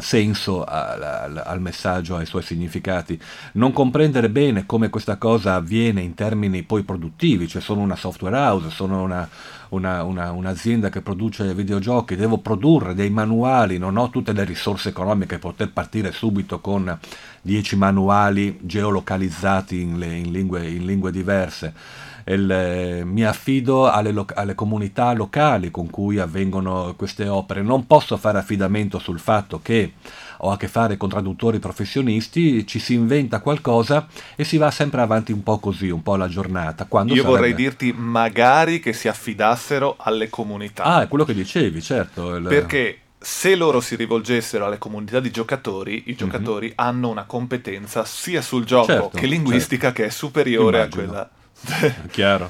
senso 0.00 0.64
al, 0.64 1.02
al, 1.02 1.42
al, 1.44 1.60
messaggio, 1.60 2.16
ai 2.16 2.26
suoi 2.26 2.42
significati. 2.42 3.20
Non 3.52 3.72
comprendere 3.72 4.30
bene 4.30 4.66
come 4.66 4.90
questa 4.90 5.16
cosa 5.16 5.54
avviene 5.54 6.00
in 6.00 6.14
termini 6.14 6.62
poi 6.62 6.82
produttivi, 6.82 7.48
cioè 7.48 7.62
sono 7.62 7.80
una 7.80 7.96
software 7.96 8.36
house, 8.36 8.70
sono 8.70 9.02
una, 9.02 9.28
una, 9.70 10.02
una, 10.02 10.32
un'azienda 10.32 10.88
che 10.88 11.00
produce 11.00 11.54
videogiochi, 11.54 12.16
devo 12.16 12.38
produrre 12.38 12.94
dei 12.94 13.10
manuali, 13.10 13.78
non 13.78 13.96
ho 13.96 14.10
tutte 14.10 14.32
le 14.32 14.44
risorse 14.44 14.90
economiche 14.90 15.38
per 15.38 15.50
poter 15.50 15.72
partire 15.72 16.12
subito 16.12 16.60
con 16.60 16.98
10 17.42 17.76
manuali 17.76 18.58
geolocalizzati 18.60 19.80
in, 19.80 19.98
le, 19.98 20.14
in, 20.14 20.30
lingue, 20.30 20.68
in 20.68 20.84
lingue 20.84 21.10
diverse 21.10 21.74
il, 22.26 23.02
mi 23.04 23.24
affido 23.24 23.90
alle, 23.90 24.12
lo, 24.12 24.26
alle, 24.34 24.54
comunità 24.54 25.12
locali 25.12 25.70
con 25.70 25.90
cui 25.90 26.18
avvengono 26.18 26.94
queste 26.96 27.28
opere, 27.28 27.62
non 27.62 27.86
posso 27.86 28.16
fare 28.16 28.38
affidamento 28.38 28.98
sul 28.98 29.18
fatto 29.18 29.60
che 29.62 29.92
ho 30.42 30.50
a 30.50 30.56
che 30.56 30.68
fare 30.68 30.96
con 30.96 31.08
traduttori 31.08 31.58
professionisti, 31.58 32.66
ci 32.66 32.78
si 32.78 32.94
inventa 32.94 33.40
qualcosa 33.40 34.06
e 34.36 34.44
si 34.44 34.56
va 34.56 34.70
sempre 34.70 35.00
avanti 35.00 35.32
un 35.32 35.42
po' 35.42 35.58
così, 35.58 35.90
un 35.90 36.02
po' 36.02 36.14
alla 36.14 36.28
giornata. 36.28 36.86
Io 36.90 36.98
sarebbe... 36.98 37.22
vorrei 37.22 37.54
dirti 37.54 37.92
magari 37.92 38.80
che 38.80 38.92
si 38.92 39.08
affidassero 39.08 39.96
alle 39.98 40.30
comunità. 40.30 40.84
Ah, 40.84 41.02
è 41.02 41.08
quello 41.08 41.24
che 41.24 41.34
dicevi, 41.34 41.82
certo. 41.82 42.36
Il... 42.36 42.46
Perché 42.46 42.98
se 43.18 43.54
loro 43.54 43.82
si 43.82 43.96
rivolgessero 43.96 44.64
alle 44.64 44.78
comunità 44.78 45.20
di 45.20 45.30
giocatori, 45.30 46.04
i 46.06 46.14
giocatori 46.14 46.68
mm-hmm. 46.68 46.76
hanno 46.76 47.10
una 47.10 47.24
competenza 47.24 48.04
sia 48.06 48.40
sul 48.40 48.64
gioco 48.64 48.86
certo, 48.86 49.10
che 49.18 49.26
linguistica 49.26 49.88
certo. 49.88 50.02
che 50.02 50.08
è 50.08 50.10
superiore 50.10 50.78
Immagino. 50.78 51.02
a 51.02 51.06
quella. 51.06 51.30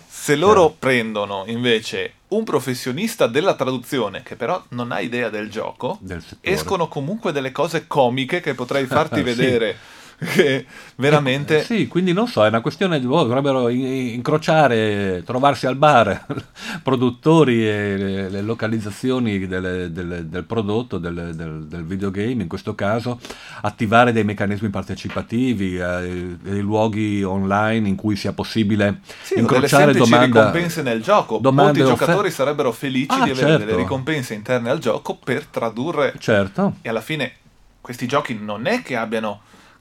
Se 0.08 0.36
loro 0.36 0.52
chiaro. 0.54 0.76
prendono 0.78 1.44
invece 1.46 2.14
un 2.28 2.44
professionista 2.44 3.26
della 3.26 3.54
traduzione 3.54 4.22
che 4.22 4.36
però 4.36 4.62
non 4.68 4.92
ha 4.92 5.00
idea 5.00 5.30
del 5.30 5.50
gioco, 5.50 5.98
del 6.00 6.22
escono 6.40 6.88
comunque 6.88 7.32
delle 7.32 7.50
cose 7.52 7.86
comiche 7.86 8.40
che 8.40 8.54
potrei 8.54 8.86
farti 8.86 9.22
vedere. 9.22 9.76
Che 10.30 10.66
veramente. 10.96 11.60
Eh, 11.60 11.62
sì, 11.62 11.88
quindi 11.88 12.12
non 12.12 12.28
so, 12.28 12.44
è 12.44 12.48
una 12.48 12.60
questione 12.60 13.00
di. 13.00 13.06
Oh, 13.06 13.24
dovrebbero 13.24 13.70
incrociare, 13.70 15.22
trovarsi 15.24 15.66
al 15.66 15.76
bar 15.76 16.26
produttori 16.82 17.66
e 17.66 17.96
le, 17.96 18.28
le 18.28 18.42
localizzazioni 18.42 19.46
delle, 19.46 19.90
delle, 19.90 20.28
del 20.28 20.44
prodotto, 20.44 20.98
del, 20.98 21.34
del, 21.34 21.64
del, 21.64 21.84
videogame, 21.84 22.42
in 22.42 22.48
questo 22.48 22.74
caso, 22.74 23.18
attivare 23.62 24.12
dei 24.12 24.24
meccanismi 24.24 24.68
partecipativi, 24.68 25.78
eh, 25.78 26.36
dei 26.38 26.60
luoghi 26.60 27.22
online 27.22 27.88
in 27.88 27.96
cui 27.96 28.14
sia 28.14 28.34
possibile 28.34 29.00
sì, 29.22 29.38
incrociare 29.38 29.92
delle 29.92 30.04
domanda, 30.04 30.26
ricompense 30.26 30.82
nel 30.82 31.02
gioco. 31.02 31.40
Molti 31.40 31.80
giocatori 31.80 32.18
offer- 32.18 32.34
sarebbero 32.34 32.72
felici 32.72 33.08
ah, 33.18 33.24
di 33.24 33.30
avere 33.30 33.46
certo. 33.48 33.64
delle 33.64 33.76
ricompense 33.76 34.34
interne 34.34 34.68
al 34.68 34.80
gioco 34.80 35.14
per 35.16 35.46
tradurre. 35.46 36.12
Certo. 36.18 36.74
E 36.82 36.90
alla 36.90 37.00
fine 37.00 37.32
questi 37.80 38.06
giochi 38.06 38.38
non 38.38 38.66
è 38.66 38.82
che 38.82 38.96
abbiano 38.96 39.40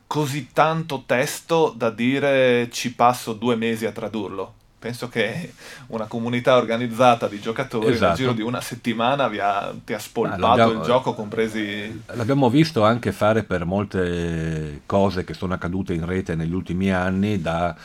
così 0.10 0.50
tanto 0.54 1.04
testo 1.06 1.72
da 1.78 1.92
dire 1.92 2.68
ci 2.72 2.96
passo 2.96 3.34
due 3.34 3.56
mesi 3.56 3.86
a 3.86 3.92
tradurlo. 3.92 4.56
Penso 4.80 5.08
che 5.08 5.54
una 5.88 6.06
comunità 6.06 6.58
organizzata 6.58 7.28
di 7.28 7.40
giocatori 7.40 7.92
Esatto. 7.92 8.08
nel 8.08 8.16
giro 8.16 8.32
di 8.32 8.42
una 8.42 8.60
settimana 8.60 9.28
vi 9.28 9.38
ha, 9.38 9.72
ti 9.86 9.94
ha 9.94 10.00
spolpato 10.00 10.72
il 10.72 10.80
gioco, 10.80 11.14
compresi... 11.14 12.02
L'abbiamo 12.14 12.50
visto 12.50 12.84
anche 12.84 13.12
fare 13.12 13.44
per 13.44 13.66
molte 13.66 14.82
cose 14.88 15.24
che 15.24 15.36
sono 15.36 15.54
accadute 15.54 15.94
in 15.94 16.08
rete 16.08 16.34
negli 16.34 16.54
ultimi 16.54 16.92
anni, 16.92 17.40
da 17.40 17.76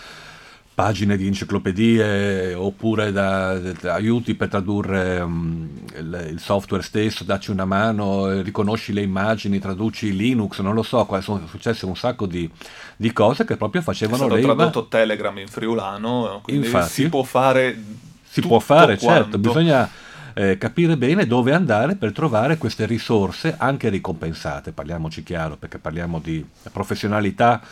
pagine 0.74 1.16
di 1.16 1.26
enciclopedie 1.28 2.52
oppure 2.54 3.12
da, 3.12 3.56
da 3.58 3.94
aiuti 3.94 4.34
per 4.34 4.48
tradurre 4.48 5.20
um, 5.20 5.68
il, 5.96 6.28
il 6.32 6.40
software 6.40 6.82
stesso, 6.82 7.22
dacci 7.22 7.52
una 7.52 7.64
mano, 7.64 8.40
riconosci 8.40 8.92
le 8.92 9.02
immagini, 9.02 9.60
traduci 9.60 10.14
Linux, 10.16 10.58
non 10.60 10.74
lo 10.74 10.82
so, 10.82 11.06
sono 11.20 11.46
successe 11.46 11.86
un 11.86 11.94
sacco 11.96 12.26
di, 12.26 12.50
di 12.96 13.12
cose 13.12 13.44
che 13.44 13.56
proprio 13.56 13.80
È 13.80 13.84
facevano 13.84 14.24
stato 14.24 14.34
leva. 14.34 14.54
tradotto 14.54 14.88
Telegram 14.88 15.38
in 15.38 15.46
friulano, 15.46 16.40
quindi 16.42 16.66
Infatti. 16.66 16.90
si 16.90 17.08
può 17.08 17.22
fare 17.22 17.80
Si 18.24 18.40
può 18.40 18.58
fare, 18.58 18.98
quanto. 18.98 19.22
certo, 19.22 19.38
bisogna 19.38 19.88
eh, 20.34 20.58
capire 20.58 20.96
bene 20.96 21.24
dove 21.26 21.52
andare 21.52 21.94
per 21.94 22.10
trovare 22.10 22.58
queste 22.58 22.84
risorse 22.84 23.54
anche 23.56 23.88
ricompensate, 23.90 24.72
parliamoci 24.72 25.22
chiaro, 25.22 25.56
perché 25.56 25.78
parliamo 25.78 26.18
di 26.18 26.44
professionalità 26.72 27.62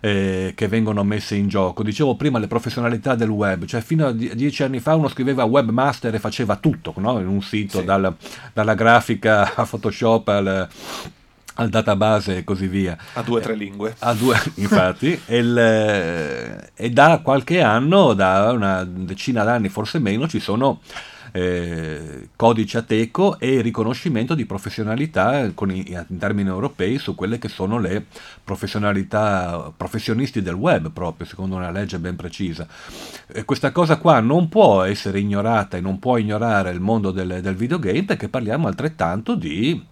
eh, 0.00 0.52
che 0.54 0.68
vengono 0.68 1.02
messe 1.04 1.34
in 1.34 1.48
gioco. 1.48 1.82
Dicevo 1.82 2.14
prima 2.16 2.38
le 2.38 2.46
professionalità 2.46 3.14
del 3.14 3.28
web, 3.28 3.64
cioè 3.64 3.80
fino 3.80 4.06
a 4.06 4.12
die- 4.12 4.34
dieci 4.34 4.62
anni 4.62 4.80
fa 4.80 4.94
uno 4.94 5.08
scriveva 5.08 5.44
webmaster 5.44 6.14
e 6.14 6.18
faceva 6.18 6.56
tutto 6.56 6.94
no? 6.96 7.18
in 7.20 7.26
un 7.26 7.42
sito, 7.42 7.78
Sì. 7.80 7.84
dal- 7.84 8.14
dalla 8.52 8.74
grafica 8.74 9.54
a 9.54 9.64
Photoshop 9.64 10.28
al, 10.28 10.68
al 11.54 11.68
database 11.68 12.36
e 12.38 12.44
così 12.44 12.66
via. 12.68 12.96
A 13.14 13.22
due 13.22 13.40
o 13.40 13.42
tre 13.42 13.54
lingue. 13.54 13.94
A 14.00 14.14
due, 14.14 14.36
infatti, 14.56 15.20
e, 15.26 15.38
il- 15.38 16.68
e 16.74 16.90
da 16.90 17.20
qualche 17.22 17.60
anno, 17.60 18.14
da 18.14 18.50
una 18.52 18.84
decina 18.84 19.42
d'anni 19.44 19.68
forse 19.68 19.98
meno, 19.98 20.28
ci 20.28 20.38
sono 20.40 20.80
eh, 21.32 22.28
codici 22.36 22.76
ateco 22.76 23.38
e 23.38 23.60
riconoscimento 23.60 24.34
di 24.34 24.46
professionalità 24.46 25.44
i- 25.44 25.52
in 26.08 26.18
termini 26.18 26.48
europei 26.48 26.98
su 26.98 27.14
quelle 27.14 27.38
che 27.38 27.48
sono 27.48 27.78
le 27.78 28.04
professionalità 28.42 29.72
professionisti 29.76 30.42
del 30.42 30.54
web 30.54 30.90
proprio 30.90 31.26
secondo 31.26 31.56
una 31.56 31.70
legge 31.70 31.98
ben 31.98 32.16
precisa. 32.16 32.66
E 33.26 33.44
questa 33.44 33.72
cosa 33.72 33.98
qua 33.98 34.20
non 34.20 34.48
può 34.48 34.82
essere 34.82 35.20
ignorata 35.20 35.76
e 35.76 35.80
non 35.80 35.98
può 35.98 36.16
ignorare 36.16 36.70
il 36.70 36.80
mondo 36.80 37.10
del, 37.10 37.40
del 37.40 37.54
videogame 37.54 38.04
perché 38.04 38.28
parliamo 38.28 38.66
altrettanto 38.66 39.34
di 39.34 39.84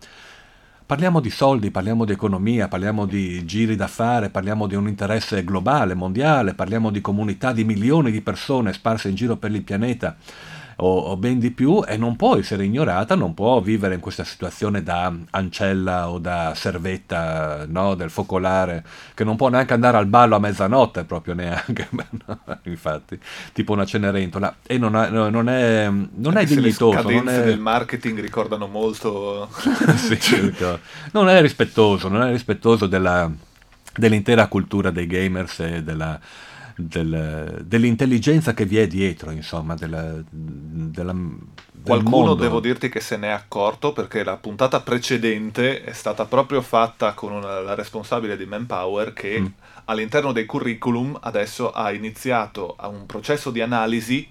Parliamo 0.86 1.18
di 1.18 1.30
soldi, 1.30 1.72
parliamo 1.72 2.04
di 2.04 2.12
economia, 2.12 2.68
parliamo 2.68 3.06
di 3.06 3.44
giri 3.44 3.74
da 3.74 3.88
fare, 3.88 4.30
parliamo 4.30 4.68
di 4.68 4.76
un 4.76 4.86
interesse 4.86 5.42
globale, 5.42 5.94
mondiale, 5.94 6.54
parliamo 6.54 6.90
di 6.90 7.00
comunità 7.00 7.52
di 7.52 7.64
milioni 7.64 8.12
di 8.12 8.20
persone 8.20 8.72
sparse 8.72 9.08
in 9.08 9.16
giro 9.16 9.36
per 9.36 9.50
il 9.50 9.62
pianeta 9.62 10.16
o, 10.76 10.98
o 10.98 11.16
ben 11.16 11.38
di 11.38 11.50
più 11.50 11.82
e 11.86 11.96
non 11.96 12.16
può 12.16 12.36
essere 12.36 12.64
ignorata, 12.64 13.14
non 13.14 13.34
può 13.34 13.60
vivere 13.60 13.94
in 13.94 14.00
questa 14.00 14.24
situazione 14.24 14.82
da 14.82 15.12
ancella 15.30 16.10
o 16.10 16.18
da 16.18 16.52
servetta 16.54 17.64
no, 17.66 17.94
del 17.94 18.10
focolare 18.10 18.84
che 19.14 19.24
non 19.24 19.36
può 19.36 19.48
neanche 19.48 19.72
andare 19.72 19.96
al 19.96 20.06
ballo 20.06 20.36
a 20.36 20.38
mezzanotte 20.38 21.04
proprio 21.04 21.34
neanche, 21.34 21.88
infatti, 22.64 23.18
tipo 23.52 23.72
una 23.72 23.86
cenerentola 23.86 24.56
e 24.66 24.76
non, 24.78 24.94
ha- 24.94 25.08
no, 25.08 25.28
non 25.30 25.48
è, 25.48 25.88
non 25.88 26.36
è 26.36 26.44
dignitoso. 26.44 27.08
Le 27.08 27.14
non 27.14 27.22
scadenze 27.22 27.42
è... 27.42 27.44
del 27.46 27.60
marketing 27.60 28.20
ricordano 28.20 28.66
molto... 28.66 29.48
Sì, 29.96 30.34
ecco. 30.34 30.78
non 31.12 31.28
è 31.28 31.40
rispettoso, 31.40 32.08
non 32.08 32.22
è 32.22 32.30
rispettoso 32.30 32.86
della- 32.86 33.30
dell'intera 33.96 34.46
cultura 34.46 34.90
dei 34.90 35.06
gamers 35.06 35.60
e 35.60 35.82
della- 35.82 36.20
del- 36.76 37.62
dell'intelligenza 37.64 38.54
che 38.54 38.64
vi 38.66 38.78
è 38.78 38.86
dietro, 38.86 39.30
insomma, 39.30 39.74
della, 39.74 40.22
della- 40.30 41.12
del 41.12 41.84
Qualcuno 41.84 42.26
mondo. 42.26 42.34
devo 42.42 42.60
dirti 42.60 42.88
che 42.88 43.00
se 43.00 43.16
n'è 43.16 43.28
accorto 43.28 43.92
perché 43.92 44.24
la 44.24 44.36
puntata 44.36 44.80
precedente 44.80 45.82
è 45.84 45.92
stata 45.92 46.24
proprio 46.26 46.60
fatta 46.60 47.12
con 47.14 47.32
una- 47.32 47.60
la 47.60 47.74
responsabile 47.74 48.36
di 48.36 48.44
Manpower 48.44 49.12
che 49.12 49.40
Mm. 49.40 49.46
all'interno 49.86 50.32
dei 50.32 50.46
curriculum 50.46 51.16
adesso 51.22 51.70
ha 51.70 51.92
iniziato 51.92 52.76
un 52.80 53.06
processo 53.06 53.50
di 53.50 53.60
analisi 53.60 54.28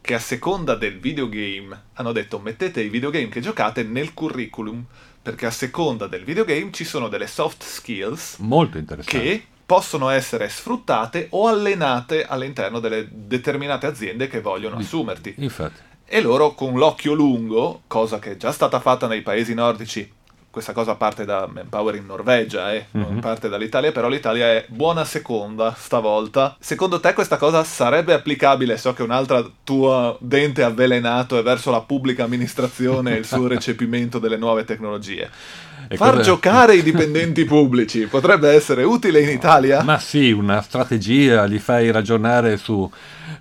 che 0.00 0.14
a 0.14 0.18
seconda 0.18 0.74
del 0.74 0.98
videogame 0.98 1.80
hanno 1.94 2.12
detto 2.12 2.38
mettete 2.40 2.80
i 2.82 2.88
videogame 2.88 3.28
che 3.28 3.40
giocate 3.40 3.82
nel 3.84 4.12
curriculum 4.14 4.84
perché 5.22 5.46
a 5.46 5.50
seconda 5.50 6.06
del 6.08 6.24
videogame 6.24 6.70
ci 6.72 6.84
sono 6.84 7.08
delle 7.08 7.26
soft 7.26 7.62
skills 7.64 8.36
Molto 8.38 8.78
interessante. 8.78 9.18
che 9.20 9.44
possono 9.66 10.08
essere 10.10 10.48
sfruttate 10.48 11.26
o 11.30 11.48
allenate 11.48 12.24
all'interno 12.24 12.78
delle 12.78 13.08
determinate 13.10 13.86
aziende 13.86 14.28
che 14.28 14.40
vogliono 14.40 14.76
assumerti. 14.76 15.34
Infatti. 15.38 15.80
E 16.06 16.20
loro 16.20 16.54
con 16.54 16.74
l'occhio 16.78 17.14
lungo, 17.14 17.82
cosa 17.88 18.20
che 18.20 18.32
è 18.32 18.36
già 18.36 18.52
stata 18.52 18.78
fatta 18.78 19.08
nei 19.08 19.22
paesi 19.22 19.54
nordici, 19.54 20.08
questa 20.48 20.72
cosa 20.72 20.94
parte 20.94 21.24
da 21.26 21.46
Manpower 21.52 21.96
in 21.96 22.06
Norvegia, 22.06 22.72
eh, 22.72 22.86
non 22.92 23.14
Mhm. 23.14 23.20
parte 23.20 23.48
dall'Italia, 23.50 23.92
però 23.92 24.08
l'Italia 24.08 24.46
è 24.46 24.64
buona 24.68 25.04
seconda 25.04 25.74
stavolta. 25.76 26.56
Secondo 26.60 26.98
te 27.00 27.12
questa 27.12 27.36
cosa 27.36 27.62
sarebbe 27.64 28.14
applicabile? 28.14 28.78
So 28.78 28.94
che 28.94 29.02
un'altra 29.02 29.44
tua 29.64 30.16
dente 30.20 30.62
avvelenato 30.62 31.36
è 31.36 31.42
verso 31.42 31.70
la 31.70 31.82
pubblica 31.82 32.24
amministrazione 32.24 33.14
e 33.14 33.18
il 33.18 33.26
suo 33.26 33.48
recepimento 33.48 34.18
delle 34.18 34.38
nuove 34.38 34.64
tecnologie. 34.64 35.28
E 35.88 35.96
Far 35.96 36.10
cosa- 36.12 36.22
giocare 36.22 36.74
i 36.76 36.82
dipendenti 36.82 37.44
pubblici 37.46 38.06
potrebbe 38.06 38.50
essere 38.50 38.82
utile 38.82 39.20
in 39.20 39.28
Italia? 39.28 39.82
Ma 39.82 39.98
sì, 39.98 40.30
una 40.32 40.60
strategia, 40.62 41.44
li 41.44 41.58
fai 41.58 41.90
ragionare 41.90 42.56
su 42.56 42.90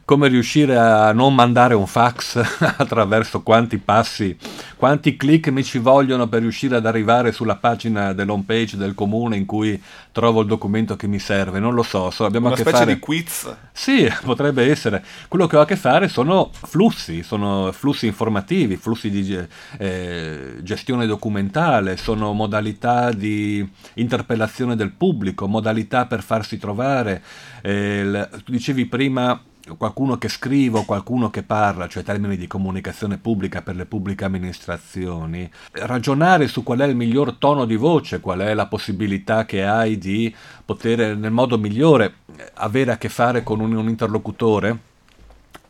come 0.06 0.28
riuscire 0.28 0.78
a 0.78 1.12
non 1.14 1.34
mandare 1.34 1.74
un 1.74 1.88
fax 1.88 2.38
attraverso 2.78 3.42
quanti 3.42 3.80
passi, 3.80 4.38
quanti 4.78 5.18
click 5.18 5.48
mi 5.50 5.64
ci 5.64 5.80
vogliono 5.80 6.28
per 6.28 6.42
riuscire 6.42 6.76
ad 6.76 6.86
arrivare 6.86 7.32
sulla 7.32 7.56
pagina 7.56 8.14
dell'home 8.14 8.44
page 8.46 8.78
del 8.78 8.94
comune 8.94 9.36
in 9.36 9.48
cui 9.48 9.82
trovo 10.12 10.42
il 10.42 10.48
documento 10.48 10.96
che 10.96 11.08
mi 11.08 11.18
serve. 11.18 11.60
Non 11.60 11.74
lo 11.74 11.82
so, 11.82 12.12
so 12.12 12.24
abbiamo 12.24 12.46
Una 12.46 12.54
a 12.54 12.58
che 12.58 12.64
specie 12.64 12.78
fare... 12.78 12.94
di 12.94 13.00
quiz? 13.00 13.56
Sì, 13.72 14.08
potrebbe 14.24 14.70
essere. 14.70 15.04
Quello 15.28 15.48
che 15.48 15.58
ho 15.58 15.62
a 15.62 15.66
che 15.66 15.76
fare 15.76 16.08
sono 16.08 16.52
flussi, 16.54 17.24
sono 17.24 17.72
flussi 17.72 18.06
informativi, 18.06 18.78
flussi 18.78 19.10
di 19.10 19.36
eh, 19.80 20.58
gestione 20.62 21.08
documentale, 21.08 21.98
sono 21.98 22.32
modalità 22.34 23.12
di 23.12 23.68
interpellazione 23.96 24.76
del 24.76 24.92
pubblico, 24.92 25.48
modalità 25.48 26.06
per 26.06 26.22
farsi 26.22 26.60
trovare. 26.60 27.24
Eh, 27.64 28.00
il- 28.02 28.30
tu 28.44 28.52
dicevi 28.52 28.86
prima 28.86 29.42
qualcuno 29.78 30.18
che 30.18 30.30
scrive 30.30 30.80
o 30.80 30.86
qualcuno 30.86 31.30
che 31.30 31.44
parla, 31.44 31.88
cioè 31.88 32.04
termini 32.04 32.38
di 32.38 32.48
comunicazione 32.48 33.18
pubblica 33.18 33.62
per 33.62 33.76
le 33.76 33.86
pubbliche 33.86 34.26
amministrazioni, 34.26 35.50
ragionare 35.72 36.48
su 36.48 36.64
qual 36.64 36.80
è 36.80 36.86
il 36.86 36.96
miglior 36.96 37.34
tono 37.34 37.66
di 37.66 37.76
voce, 37.76 38.20
qual 38.20 38.40
è 38.40 38.54
la 38.54 38.68
possibilità 38.68 39.46
che 39.46 39.66
hai 39.66 39.98
di 39.98 40.34
poter 40.64 41.18
nel 41.18 41.32
modo 41.32 41.58
migliore 41.58 42.16
avere 42.56 42.92
a 42.92 42.98
che 42.98 43.10
fare 43.10 43.44
con 43.44 43.60
un, 43.60 43.74
un 43.74 43.90
interlocutore 43.90 44.94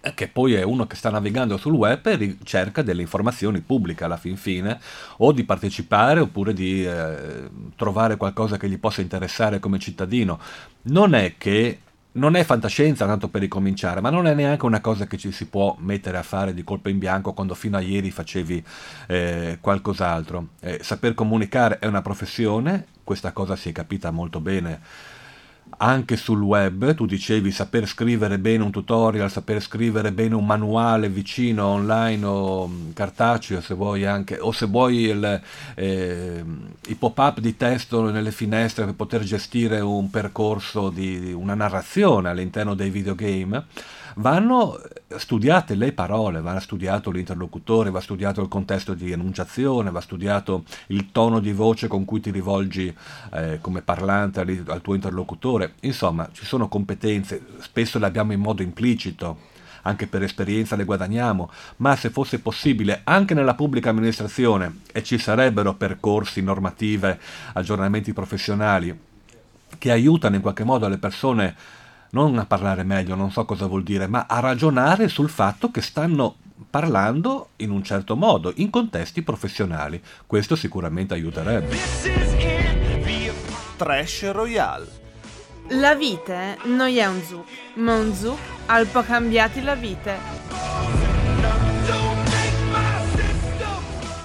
eh, 0.02 0.14
che 0.14 0.28
poi 0.28 0.54
è 0.54 0.62
uno 0.62 0.86
che 0.86 0.96
sta 0.96 1.10
navigando 1.10 1.58
sul 1.58 1.74
web 1.74 2.06
e 2.06 2.16
ricerca 2.16 2.84
delle 2.84 3.02
informazioni 3.02 3.62
pubbliche 3.62 4.04
alla 4.04 4.18
fin 4.18 4.38
fine, 4.38 4.80
o 5.18 5.32
di 5.32 5.44
partecipare 5.44 6.20
oppure 6.20 6.54
di 6.54 6.86
eh, 6.86 7.50
trovare 7.75 8.18
qualcosa 8.18 8.58
che 8.58 8.70
gli 8.70 8.78
possa 8.78 9.02
interessare 9.02 9.60
come 9.60 9.80
cittadino. 9.80 10.40
Non 10.84 11.16
è 11.16 11.36
che 11.38 11.80
non 12.16 12.36
è 12.36 12.44
fantascienza 12.44 13.06
tanto 13.06 13.28
per 13.28 13.42
ricominciare, 13.42 14.02
ma 14.02 14.10
non 14.10 14.28
è 14.28 14.34
neanche 14.34 14.66
una 14.66 14.82
cosa 14.82 15.08
che 15.08 15.18
ci 15.18 15.32
si 15.32 15.46
può 15.48 15.76
mettere 15.80 16.18
a 16.18 16.24
fare 16.24 16.54
di 16.54 16.64
colpo 16.64 16.90
in 16.90 16.98
bianco 16.98 17.34
quando 17.34 17.56
fino 17.56 17.78
a 17.78 17.82
ieri 17.82 18.12
facevi 18.12 18.64
eh, 19.08 19.58
qualcos'altro. 19.62 20.48
Eh, 20.60 20.80
saper 20.82 21.14
comunicare 21.14 21.80
è 21.80 21.88
una 21.88 22.02
professione, 22.02 22.88
questa 23.04 23.32
cosa 23.32 23.56
si 23.56 23.70
è 23.70 23.72
capita 23.72 24.12
molto 24.12 24.40
bene 24.40 25.14
anche 25.77 26.15
sul 26.15 26.41
web, 26.41 26.94
tu 26.96 27.05
dicevi 27.05 27.51
saper 27.51 27.88
scrivere 27.88 28.39
bene 28.39 28.63
un 28.63 28.72
tutorial, 28.72 29.29
saper 29.29 29.62
scrivere 29.62 30.12
bene 30.12 30.36
un 30.36 30.46
manuale 30.46 31.10
vicino 31.10 31.65
online 31.65 32.25
o 32.25 32.67
mh, 32.67 32.94
cartaceo 32.94 33.62
se 33.62 33.74
vuoi 33.74 34.05
anche, 34.05 34.38
o 34.39 34.51
se 34.51 34.65
vuoi 34.65 34.98
il, 35.05 35.41
eh, 35.75 36.44
i 36.88 36.96
pop-up 36.96 37.39
di 37.39 37.55
testo 37.55 38.10
nelle 38.10 38.32
finestre 38.32 38.86
per 38.86 38.96
poter 38.96 39.24
gestire 39.24 39.79
un 39.79 40.10
percorso 40.10 40.89
di 40.89 41.34
una 41.34 41.55
narrazione 41.55 42.29
all'interno 42.29 42.74
dei 42.74 42.89
videogame, 42.89 43.65
vanno 44.16 44.80
studiate 45.18 45.76
le 45.76 45.92
parole, 45.92 46.42
va 46.42 46.60
studiato 46.60 47.12
l'interlocutore, 47.12 47.90
va 47.90 48.00
studiato 48.00 48.42
il 48.42 48.48
contesto 48.48 48.94
di 48.94 49.12
enunciazione, 49.12 49.92
va 49.92 50.02
studiato 50.02 50.64
il 50.88 51.12
tono 51.12 51.40
di 51.40 51.52
voce 51.52 51.88
con 51.88 52.06
cui 52.06 52.20
ti 52.20 52.32
rivolgi 52.32 52.94
eh, 53.34 53.60
come 53.62 53.82
parlante 53.82 54.40
al, 54.42 54.64
al 54.68 54.82
tuo 54.82 54.96
interlocutore. 54.96 55.74
Insomma, 55.82 56.30
ci 56.32 56.46
sono 56.46 56.68
competenze, 56.68 57.46
spesso 57.60 58.00
le 58.00 58.06
abbiamo 58.06 58.34
in 58.34 58.40
modo 58.40 58.62
implicito, 58.62 59.54
anche 59.84 60.08
per 60.08 60.24
esperienza 60.24 60.75
le 60.75 60.84
guadagniamo, 60.84 61.50
ma 61.78 61.96
se 61.96 62.10
fosse 62.10 62.40
possibile 62.40 63.01
anche 63.04 63.34
nella 63.34 63.54
pubblica 63.54 63.92
amministrazione 63.92 64.82
e 64.92 65.04
ci 65.04 65.18
sarebbero 65.18 65.75
percorsi, 65.75 66.42
normative, 66.42 67.20
aggiornamenti 67.54 68.12
professionali 68.12 68.98
che 69.78 69.92
aiutano 69.92 70.36
in 70.36 70.42
qualche 70.42 70.64
modo 70.64 70.88
le 70.88 70.98
persone 70.98 71.56
non 72.16 72.38
a 72.38 72.46
parlare 72.46 72.84
meglio, 72.84 73.14
non 73.14 73.30
so 73.30 73.44
cosa 73.44 73.66
vuol 73.66 73.84
dire, 73.84 74.08
ma 74.08 74.25
a 74.25 74.40
ragionare 74.40 75.10
sul 75.10 75.30
fatto 75.30 75.70
che 75.70 75.82
stanno 75.82 76.38
parlando 76.70 77.50
in 77.58 77.72
un 77.72 77.84
certo 77.84 78.16
modo, 78.16 78.54
in 78.56 78.70
contesti 78.70 79.22
professionali. 79.22 80.01
Questo 80.25 80.56
sicuramente 80.56 81.14
aiuterebbe. 81.14 81.75
Trash 83.75 84.32
Royale. 84.32 85.04
La 85.72 85.94
vite 85.94 86.58
non 86.64 86.88
è 86.88 87.06
un 87.06 87.22
zuc, 87.22 87.48
ma 87.75 87.96
un 87.96 88.14
zuc 88.14 88.38
al 88.68 88.88
po' 88.88 89.01
cambiati 89.04 89.62
la 89.62 89.75
vite. 89.75 91.04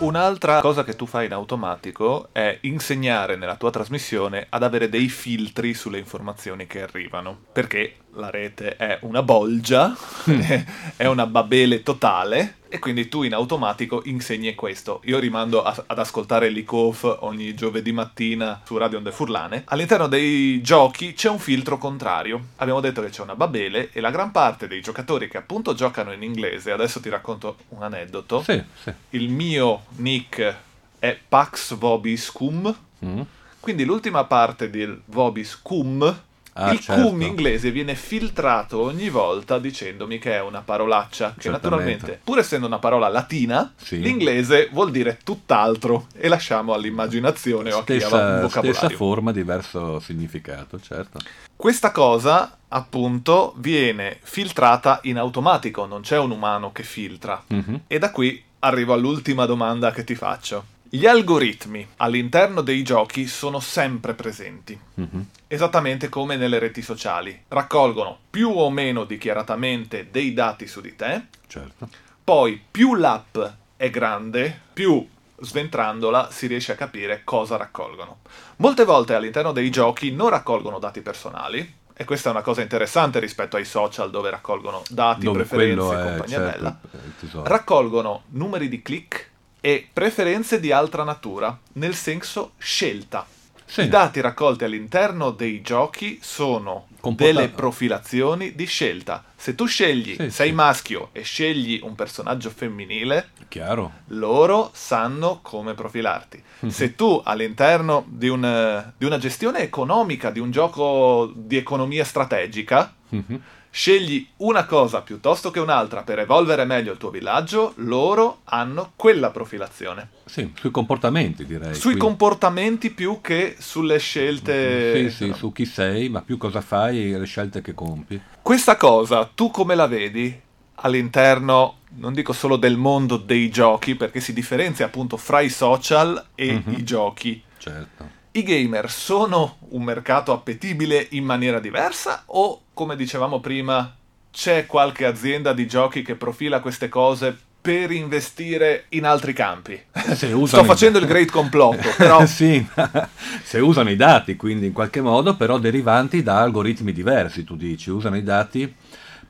Un'altra 0.01 0.63
cosa 0.63 0.83
che 0.83 0.97
tu 0.97 1.05
fai 1.05 1.27
in 1.27 1.35
automatico 1.35 2.31
è 2.33 2.57
insegnare 2.63 3.37
nella 3.37 3.57
tua 3.57 3.69
trasmissione 3.69 4.47
ad 4.49 4.63
avere 4.63 4.89
dei 4.89 5.09
filtri 5.09 5.75
sulle 5.75 5.99
informazioni 5.99 6.67
che 6.67 6.81
arrivano. 6.81 7.39
Perché 7.53 7.97
la 8.15 8.31
rete 8.31 8.77
è 8.77 8.99
una 9.03 9.23
bolgia, 9.23 9.97
è 10.97 11.07
una 11.07 11.27
babele 11.27 11.83
totale, 11.83 12.57
e 12.69 12.79
quindi 12.79 13.09
tu 13.09 13.23
in 13.25 13.35
automatico 13.35 14.03
insegni 14.05 14.55
questo. 14.55 15.01
Io 15.05 15.19
rimando 15.19 15.63
a- 15.63 15.85
ad 15.87 15.99
ascoltare 15.99 16.49
l'ICOF 16.49 17.19
ogni 17.21 17.55
giovedì 17.55 17.93
mattina 17.93 18.61
su 18.65 18.77
Radio 18.77 18.99
Onde 18.99 19.11
Furlane. 19.13 19.65
All'interno 19.67 20.07
dei 20.07 20.61
giochi 20.63 21.13
c'è 21.15 21.29
un 21.29 21.39
filtro 21.39 21.79
contrario. 21.79 22.49
Abbiamo 22.57 22.81
detto 22.81 23.03
che 23.03 23.11
c'è 23.11 23.23
una 23.23 23.35
babele 23.35 23.91
e 23.93 24.01
la 24.01 24.11
gran 24.11 24.31
parte 24.31 24.69
dei 24.69 24.81
giocatori 24.81 25.29
che 25.29 25.37
appunto 25.37 25.75
giocano 25.75 26.13
in 26.13 26.23
inglese, 26.23 26.71
adesso 26.71 27.01
ti 27.01 27.09
racconto 27.09 27.57
un 27.71 27.83
aneddoto. 27.83 28.43
Sì, 28.43 28.63
sì. 28.83 28.93
Il 29.11 29.31
mio 29.31 29.85
nick 29.97 30.57
è 30.99 31.19
Pax 31.29 31.75
Vobiscum. 31.75 32.75
Mm. 33.05 33.21
Quindi 33.59 33.85
l'ultima 33.85 34.25
parte 34.25 34.71
del 34.71 35.01
Vobiscum, 35.07 36.23
Ah, 36.55 36.73
il 36.73 36.81
certo. 36.81 37.03
cum 37.09 37.23
inglese 37.23 37.71
viene 37.71 37.95
filtrato 37.95 38.81
ogni 38.81 39.09
volta 39.09 39.59
dicendomi 39.59 40.19
che 40.19 40.35
è 40.35 40.41
una 40.41 40.61
parolaccia. 40.61 41.35
Che 41.39 41.49
naturalmente, 41.49 42.21
pur 42.23 42.39
essendo 42.39 42.67
una 42.67 42.79
parola 42.79 43.09
latina, 43.09 43.73
Sì. 43.77 44.01
l'inglese 44.01 44.69
vuol 44.73 44.91
dire 44.91 45.19
tutt'altro. 45.23 46.07
E 46.15 46.29
lasciamo 46.29 46.73
all'immaginazione 46.75 47.73
o 47.73 47.79
a 47.79 47.85
chi 47.85 47.93
ha 47.95 48.07
un 48.07 48.41
vocabolario. 48.43 48.73
stessa 48.75 48.89
forma, 48.91 49.33
diverso 49.33 50.01
significato, 50.01 50.81
certo. 50.81 51.19
Questa 51.55 51.91
cosa, 51.93 52.59
appunto, 52.69 53.55
viene 53.57 54.19
filtrata 54.23 55.01
in 55.05 55.19
automatico, 55.19 55.87
non 55.87 56.01
c'è 56.01 56.19
un 56.19 56.31
umano 56.31 56.73
che 56.73 56.83
filtra. 56.83 57.43
Mhm. 57.47 57.83
E 57.87 57.99
da 57.99 58.11
qui 58.11 58.43
arrivo 58.61 58.93
all'ultima 58.95 59.47
domanda 59.47 59.91
che 59.93 60.05
ti 60.05 60.15
faccio. 60.15 60.65
Gli 60.93 61.07
algoritmi 61.07 61.87
all'interno 61.99 62.63
dei 62.63 62.83
giochi 62.83 63.29
sono 63.29 63.61
sempre 63.61 64.15
presenti, 64.15 64.77
Mhm. 64.95 65.27
esattamente 65.47 66.09
come 66.09 66.35
nelle 66.37 66.59
reti 66.59 66.83
sociali. 66.83 67.45
Raccolgono 67.47 68.19
più 68.29 68.51
o 68.51 68.71
meno 68.71 69.05
dichiaratamente 69.05 70.09
dei 70.11 70.33
dati 70.33 70.67
su 70.67 70.81
di 70.81 70.97
te, 70.97 71.27
Certo. 71.47 71.89
poi 72.25 72.61
più 72.71 72.97
l'app 72.97 73.39
è 73.77 73.89
grande, 73.89 74.59
più 74.73 75.07
sventrandola 75.43 76.29
si 76.33 76.49
riesce 76.49 76.73
a 76.73 76.77
capire 76.77 77.23
cosa 77.23 77.57
raccolgono. 77.57 78.19
Molte 78.57 78.85
volte 78.85 79.15
all'interno 79.15 79.53
dei 79.53 79.71
giochi 79.71 80.11
non 80.11 80.29
raccolgono 80.29 80.81
dati 80.81 81.03
personali, 81.03 81.79
e 81.95 82.05
questa 82.05 82.31
è 82.31 82.33
una 82.33 82.43
cosa 82.43 82.63
interessante 82.63 83.21
rispetto 83.21 83.57
ai 83.57 83.65
social 83.65 84.11
dove 84.11 84.29
raccolgono 84.31 84.83
dati, 84.89 85.25
Dove 85.27 85.39
preferenze 85.45 85.93
e 85.93 86.03
compagnia 86.03 86.27
certo, 86.39 86.51
bella. 86.59 86.81
tesoro. 87.21 87.47
Raccolgono 87.49 88.23
numeri 88.31 88.69
di 88.69 88.83
click 88.83 89.29
e 89.61 89.87
preferenze 89.93 90.59
di 90.61 90.73
altra 90.73 91.05
natura, 91.05 91.57
nel 91.75 91.95
senso 91.95 92.53
scelta. 92.59 93.27
Sì. 93.65 93.83
I 93.83 93.89
dati 93.89 94.21
raccolti 94.21 94.65
all'interno 94.65 95.31
dei 95.31 95.61
giochi 95.63 96.19
sono 96.21 96.89
Comporta- 96.99 97.33
delle 97.33 97.49
profilazioni 97.51 98.57
di 98.57 98.65
scelta. 98.67 99.23
Se 99.37 99.55
tu 99.55 99.67
scegli, 99.67 100.17
Sì, 100.19 100.31
sei 100.31 100.49
sì. 100.49 100.55
maschio 100.55 101.11
e 101.13 101.23
scegli 101.23 101.79
un 101.85 101.95
personaggio 101.95 102.51
femminile, 102.51 103.31
Chiaro. 103.47 103.93
loro 104.09 104.71
sanno 104.75 105.39
come 105.41 105.75
profilarti. 105.75 106.43
Mhm. 106.61 106.69
Se 106.71 106.97
tu 106.97 107.21
all'interno 107.25 108.05
di, 108.09 108.29
un- 108.29 108.93
di 108.97 109.05
una 109.05 109.19
gestione 109.19 109.61
economica, 109.61 110.31
di 110.31 110.41
un 110.41 110.51
gioco 110.51 111.31
di 111.33 111.57
economia 111.57 112.05
strategica, 112.05 112.93
Mhm. 113.11 113.41
Scegli 113.73 114.27
una 114.39 114.65
cosa 114.65 115.01
piuttosto 115.01 115.51
che 115.51 115.61
un'altra 115.61 116.03
per 116.03 116.19
evolvere 116.19 116.65
meglio 116.65 116.93
il 116.93 116.99
tuo 116.99 117.11
villaggio, 117.11 117.73
loro 117.77 118.41
hanno 118.45 118.93
quella 118.97 119.31
profilazione. 119.31 120.09
Sì, 120.25 120.53
sui 120.59 120.71
comportamenti 120.71 121.45
direi. 121.47 121.75
Sui 121.75 121.83
quindi. 121.95 122.01
comportamenti 122.01 122.91
più 122.91 123.21
che 123.21 123.57
sulle 123.59 123.99
scelte. 123.99 125.11
Sì, 125.11 125.25
sì, 125.27 125.33
su 125.35 125.53
chi 125.53 125.65
sei, 125.65 126.09
ma 126.09 126.21
più 126.23 126.37
cosa 126.37 126.61
fai 126.61 127.13
e 127.13 127.19
le 127.19 127.27
scelte 127.27 127.63
che 127.63 127.75
compi. 127.75 128.21
Questa 128.43 128.77
cosa, 128.77 129.29
tu 129.33 129.51
come 129.51 129.75
la 129.75 129.87
vedi 129.87 130.41
all'interno, 130.83 131.77
non 131.97 132.13
dico 132.13 132.33
solo 132.33 132.57
del 132.57 132.77
mondo 132.77 133.17
dei 133.17 133.51
giochi, 133.51 133.95
perché 133.95 134.21
si 134.21 134.33
differenzia 134.33 134.87
appunto 134.87 135.17
fra 135.17 135.41
i 135.41 135.51
social 135.51 136.27
e 136.35 136.63
Mhm. 136.65 136.75
i 136.75 136.85
giochi. 136.85 137.43
Certo. 137.59 138.19
I 138.33 138.43
gamer 138.45 138.89
sono 138.91 139.57
un 139.71 139.83
mercato 139.83 140.33
appetibile 140.33 141.05
in 141.11 141.25
maniera 141.25 141.59
diversa 141.59 142.23
o, 142.27 142.61
come 142.73 142.95
dicevamo 142.95 143.41
prima, 143.41 143.93
c'è 144.31 144.67
qualche 144.67 145.05
azienda 145.05 145.53
di 145.53 145.67
giochi 145.67 146.03
che 146.03 146.15
profila 146.15 146.61
queste 146.61 146.89
cose 146.89 147.37
per 147.61 147.91
investire 147.91 148.85
in 148.91 149.05
altri 149.05 149.33
campi? 149.33 149.79
Se 149.93 150.15
Sto 150.29 150.39
usano 150.39 150.63
i- 150.63 150.67
facendo 150.67 150.99
il 150.99 151.07
great 151.07 151.29
complotto, 151.31 151.89
però 151.99 152.25
sì, 152.25 152.65
se 153.43 153.59
usano 153.59 153.91
i 153.91 153.97
dati, 153.97 154.37
quindi 154.37 154.67
in 154.67 154.73
qualche 154.73 155.01
modo, 155.01 155.35
però 155.35 155.59
derivanti 155.59 156.23
da 156.23 156.41
algoritmi 156.41 156.93
diversi, 156.93 157.43
tu 157.43 157.57
dici, 157.57 157.91
usano 157.91 158.17
i 158.17 158.23
dati 158.23 158.73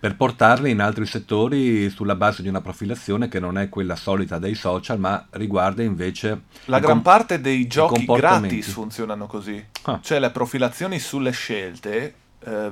per 0.01 0.17
portarli 0.17 0.71
in 0.71 0.81
altri 0.81 1.05
settori 1.05 1.91
sulla 1.91 2.15
base 2.15 2.41
di 2.41 2.49
una 2.49 2.63
profilazione 2.63 3.29
che 3.29 3.39
non 3.39 3.59
è 3.59 3.69
quella 3.69 3.97
solita 3.97 4.39
dei 4.39 4.55
social, 4.55 4.99
ma 4.99 5.27
riguarda 5.33 5.83
invece 5.83 6.45
la 6.65 6.79
gran 6.79 6.95
com- 6.95 7.03
parte 7.03 7.39
dei 7.39 7.67
giochi 7.67 8.07
gratis 8.07 8.71
funzionano 8.73 9.27
così. 9.27 9.63
Ah. 9.83 10.01
Cioè 10.03 10.19
le 10.19 10.31
profilazioni 10.31 10.99
sulle 10.99 11.33
scelte, 11.33 12.15
eh, 12.43 12.71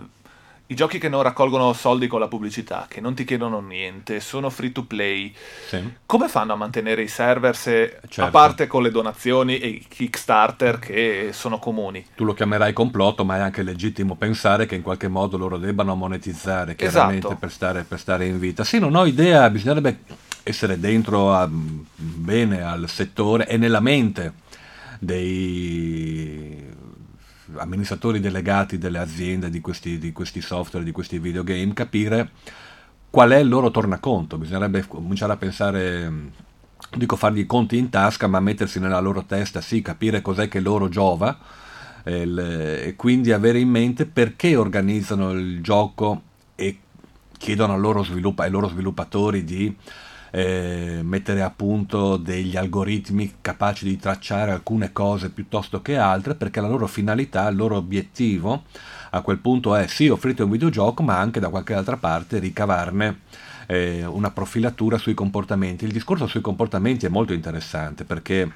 i 0.71 0.75
giochi 0.75 0.99
che 0.99 1.09
non 1.09 1.23
raccolgono 1.23 1.73
soldi 1.73 2.07
con 2.09 2.21
la 2.21 2.29
pubblicità, 2.29 2.85
che 2.89 3.01
non 3.01 3.15
ti 3.15 3.25
chiedono 3.25 3.61
niente, 3.61 4.21
sono 4.21 4.51
free 4.51 4.71
to 4.71 4.83
play. 4.85 5.35
Sì. 5.67 5.83
Come 6.05 6.29
fanno 6.29 6.53
a 6.53 6.57
mantenere 6.57 7.01
i 7.03 7.09
server 7.09 7.57
se, 7.57 7.99
a 8.03 8.07
Certo. 8.07 8.31
parte 8.31 8.67
con 8.67 8.83
le 8.83 8.91
donazioni 8.91 9.59
e 9.59 9.67
i 9.67 9.87
Kickstarter 9.89 10.79
che 10.79 11.31
sono 11.33 11.59
comuni? 11.59 12.05
Tu 12.15 12.25
lo 12.25 12.35
chiamerai 12.35 12.75
complotto, 12.75 13.25
ma 13.25 13.37
è 13.37 13.41
anche 13.41 13.63
legittimo 13.63 14.15
pensare 14.17 14.67
che 14.67 14.75
in 14.75 14.83
qualche 14.83 15.09
modo 15.09 15.39
loro 15.39 15.57
debbano 15.57 15.95
monetizzare 15.95 16.77
chiaramente 16.77 17.27
Esatto. 17.27 17.41
per, 17.41 17.51
stare, 17.51 17.83
per 17.85 17.99
stare 17.99 18.27
in 18.27 18.39
vita. 18.39 18.63
Sì, 18.63 18.79
non 18.79 18.95
ho 18.95 19.07
idea, 19.07 19.49
bisognerebbe 19.49 20.01
essere 20.43 20.79
dentro 20.79 21.33
a- 21.35 21.49
bene 21.51 22.63
al 22.63 22.89
settore 22.91 23.49
e 23.49 23.57
nella 23.57 23.81
mente 23.81 24.33
dei 24.99 26.67
amministratori 27.57 28.21
delegati 28.21 28.79
delle 28.79 28.99
aziende 28.99 29.51
di 29.51 29.61
questi, 29.61 29.99
di 29.99 30.13
questi 30.13 30.41
software, 30.41 30.85
di 30.85 30.93
questi 30.93 31.19
videogame, 31.19 31.73
capire 31.73 32.31
qual 33.11 33.31
è 33.31 33.39
il 33.39 33.49
loro 33.49 33.71
tornaconto. 33.71 34.39
Bisognerebbe 34.39 34.87
cominciare 34.87 35.33
a 35.33 35.37
pensare, 35.37 36.09
non 36.09 36.31
dico 36.97 37.17
fargli 37.17 37.41
i 37.41 37.47
conti 37.47 37.77
in 37.79 37.89
tasca, 37.89 38.27
ma 38.27 38.41
mettersi 38.41 38.79
nella 38.81 39.01
loro 39.01 39.25
testa, 39.25 39.61
sì, 39.61 39.83
capire 39.83 40.23
cos'è 40.23 40.49
che 40.49 40.61
loro 40.61 40.89
giova 40.89 41.39
e, 42.05 42.21
il- 42.21 42.39
e 42.39 42.95
quindi 42.97 43.33
avere 43.33 43.59
in 43.59 43.69
mente 43.69 44.07
perché 44.07 44.57
organizzano 44.57 45.31
il 45.31 45.61
gioco 45.63 46.23
e 46.55 46.79
chiedono 47.37 47.79
loro, 47.79 48.03
sviluppa- 48.03 48.45
ai 48.45 48.51
loro 48.51 48.69
sviluppatori 48.69 49.45
di 49.45 49.75
eh, 50.31 51.01
mettere 51.03 51.43
a 51.43 51.51
punto 51.51 52.17
degli 52.17 52.57
algoritmi 52.57 53.37
capaci 53.41 53.85
di 53.85 53.99
tracciare 53.99 54.53
alcune 54.53 54.93
cose 54.93 55.31
piuttosto 55.31 55.83
che 55.83 55.97
altre, 55.97 56.35
perché 56.35 56.61
la 56.61 56.69
loro 56.69 56.87
finalità, 56.87 57.49
il 57.49 57.57
loro 57.57 57.77
obiettivo 57.77 58.65
a 59.11 59.21
quel 59.23 59.39
punto 59.39 59.75
è 59.75 59.87
sì 59.87 60.09
offrite 60.09 60.43
un 60.43 60.51
videogioco, 60.51 61.03
ma 61.03 61.19
anche 61.19 61.41
da 61.41 61.49
qualche 61.49 61.75
altra 61.75 61.97
parte 61.97 62.39
ricavarne 62.39 63.21
eh, 63.67 64.05
una 64.05 64.31
profilatura 64.31 64.99
sui 64.99 65.15
comportamenti. 65.15 65.85
Il 65.85 65.93
discorso 65.93 66.27
sui 66.27 66.41
comportamenti 66.41 67.07
è 67.07 67.11
molto 67.11 67.33
interessante 67.33 68.05
perché 68.05 68.51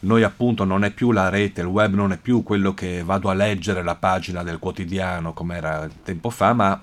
noi 0.00 0.22
appunto 0.22 0.64
non 0.64 0.84
è 0.84 0.90
più 0.90 1.12
la 1.12 1.28
rete, 1.28 1.62
il 1.62 1.66
web 1.66 1.94
non 1.94 2.12
è 2.12 2.18
più 2.18 2.42
quello 2.42 2.74
che 2.74 3.02
vado 3.02 3.30
a 3.30 3.34
leggere 3.34 3.82
la 3.82 3.94
pagina 3.94 4.42
del 4.42 4.58
quotidiano 4.58 5.32
come 5.32 5.56
era 5.56 5.88
tempo 6.02 6.30
fa, 6.30 6.52
ma 6.52 6.80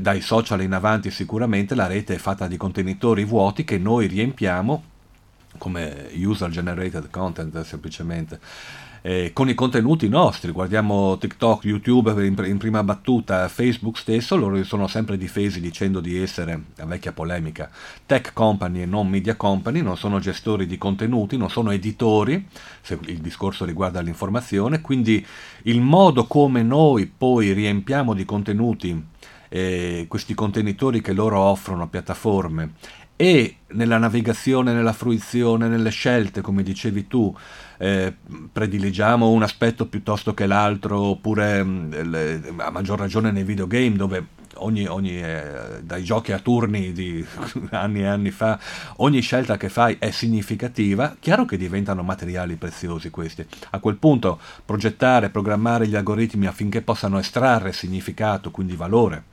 dai 0.00 0.20
social 0.20 0.62
in 0.62 0.72
avanti 0.72 1.10
sicuramente 1.10 1.74
la 1.74 1.86
rete 1.86 2.14
è 2.14 2.18
fatta 2.18 2.46
di 2.46 2.56
contenitori 2.56 3.24
vuoti 3.24 3.64
che 3.64 3.78
noi 3.78 4.06
riempiamo 4.06 4.82
come 5.58 6.08
user 6.14 6.50
generated 6.50 7.10
content 7.10 7.60
semplicemente. 7.62 8.40
Eh, 9.06 9.32
con 9.34 9.50
i 9.50 9.54
contenuti 9.54 10.08
nostri 10.08 10.50
guardiamo 10.50 11.18
TikTok, 11.18 11.64
YouTube 11.64 12.10
in, 12.24 12.42
in 12.46 12.56
prima 12.56 12.82
battuta 12.82 13.46
Facebook 13.48 13.98
stesso 13.98 14.34
loro 14.34 14.64
sono 14.64 14.86
sempre 14.86 15.18
difesi 15.18 15.60
dicendo 15.60 16.00
di 16.00 16.16
essere 16.16 16.58
la 16.76 16.86
vecchia 16.86 17.12
polemica 17.12 17.68
tech 18.06 18.32
company 18.32 18.80
e 18.80 18.86
non 18.86 19.06
media 19.10 19.36
company 19.36 19.82
non 19.82 19.98
sono 19.98 20.20
gestori 20.20 20.64
di 20.64 20.78
contenuti 20.78 21.36
non 21.36 21.50
sono 21.50 21.70
editori 21.70 22.48
se 22.80 22.98
il 23.08 23.18
discorso 23.18 23.66
riguarda 23.66 24.00
l'informazione 24.00 24.80
quindi 24.80 25.22
il 25.64 25.82
modo 25.82 26.24
come 26.24 26.62
noi 26.62 27.04
poi 27.04 27.52
riempiamo 27.52 28.14
di 28.14 28.24
contenuti 28.24 29.12
eh, 29.48 30.06
questi 30.08 30.34
contenitori 30.34 31.00
che 31.00 31.12
loro 31.12 31.38
offrono, 31.40 31.88
piattaforme, 31.88 32.72
e 33.16 33.58
nella 33.68 33.98
navigazione, 33.98 34.72
nella 34.72 34.92
fruizione, 34.92 35.68
nelle 35.68 35.90
scelte, 35.90 36.40
come 36.40 36.62
dicevi 36.62 37.06
tu, 37.06 37.34
eh, 37.78 38.12
prediligiamo 38.52 39.28
un 39.28 39.42
aspetto 39.42 39.86
piuttosto 39.86 40.34
che 40.34 40.46
l'altro, 40.46 41.00
oppure 41.00 41.62
mh, 41.62 42.10
le- 42.10 42.54
a 42.56 42.70
maggior 42.70 42.98
ragione 42.98 43.30
nei 43.30 43.44
videogame 43.44 43.96
dove 43.96 44.26
ogni, 44.64 44.86
ogni, 44.86 45.22
eh, 45.22 45.82
dai 45.82 46.02
giochi 46.02 46.32
a 46.32 46.38
turni 46.38 46.92
di 46.92 47.24
anni 47.70 48.00
e 48.00 48.06
anni 48.06 48.30
fa, 48.30 48.58
ogni 48.96 49.20
scelta 49.20 49.56
che 49.56 49.68
fai 49.68 49.96
è 49.98 50.10
significativa, 50.10 51.16
chiaro 51.20 51.44
che 51.44 51.56
diventano 51.56 52.02
materiali 52.02 52.56
preziosi 52.56 53.10
questi. 53.10 53.46
A 53.70 53.78
quel 53.78 53.96
punto 53.96 54.40
progettare, 54.64 55.30
programmare 55.30 55.86
gli 55.86 55.96
algoritmi 55.96 56.46
affinché 56.46 56.82
possano 56.82 57.18
estrarre 57.18 57.72
significato, 57.72 58.50
quindi 58.50 58.74
valore, 58.74 59.24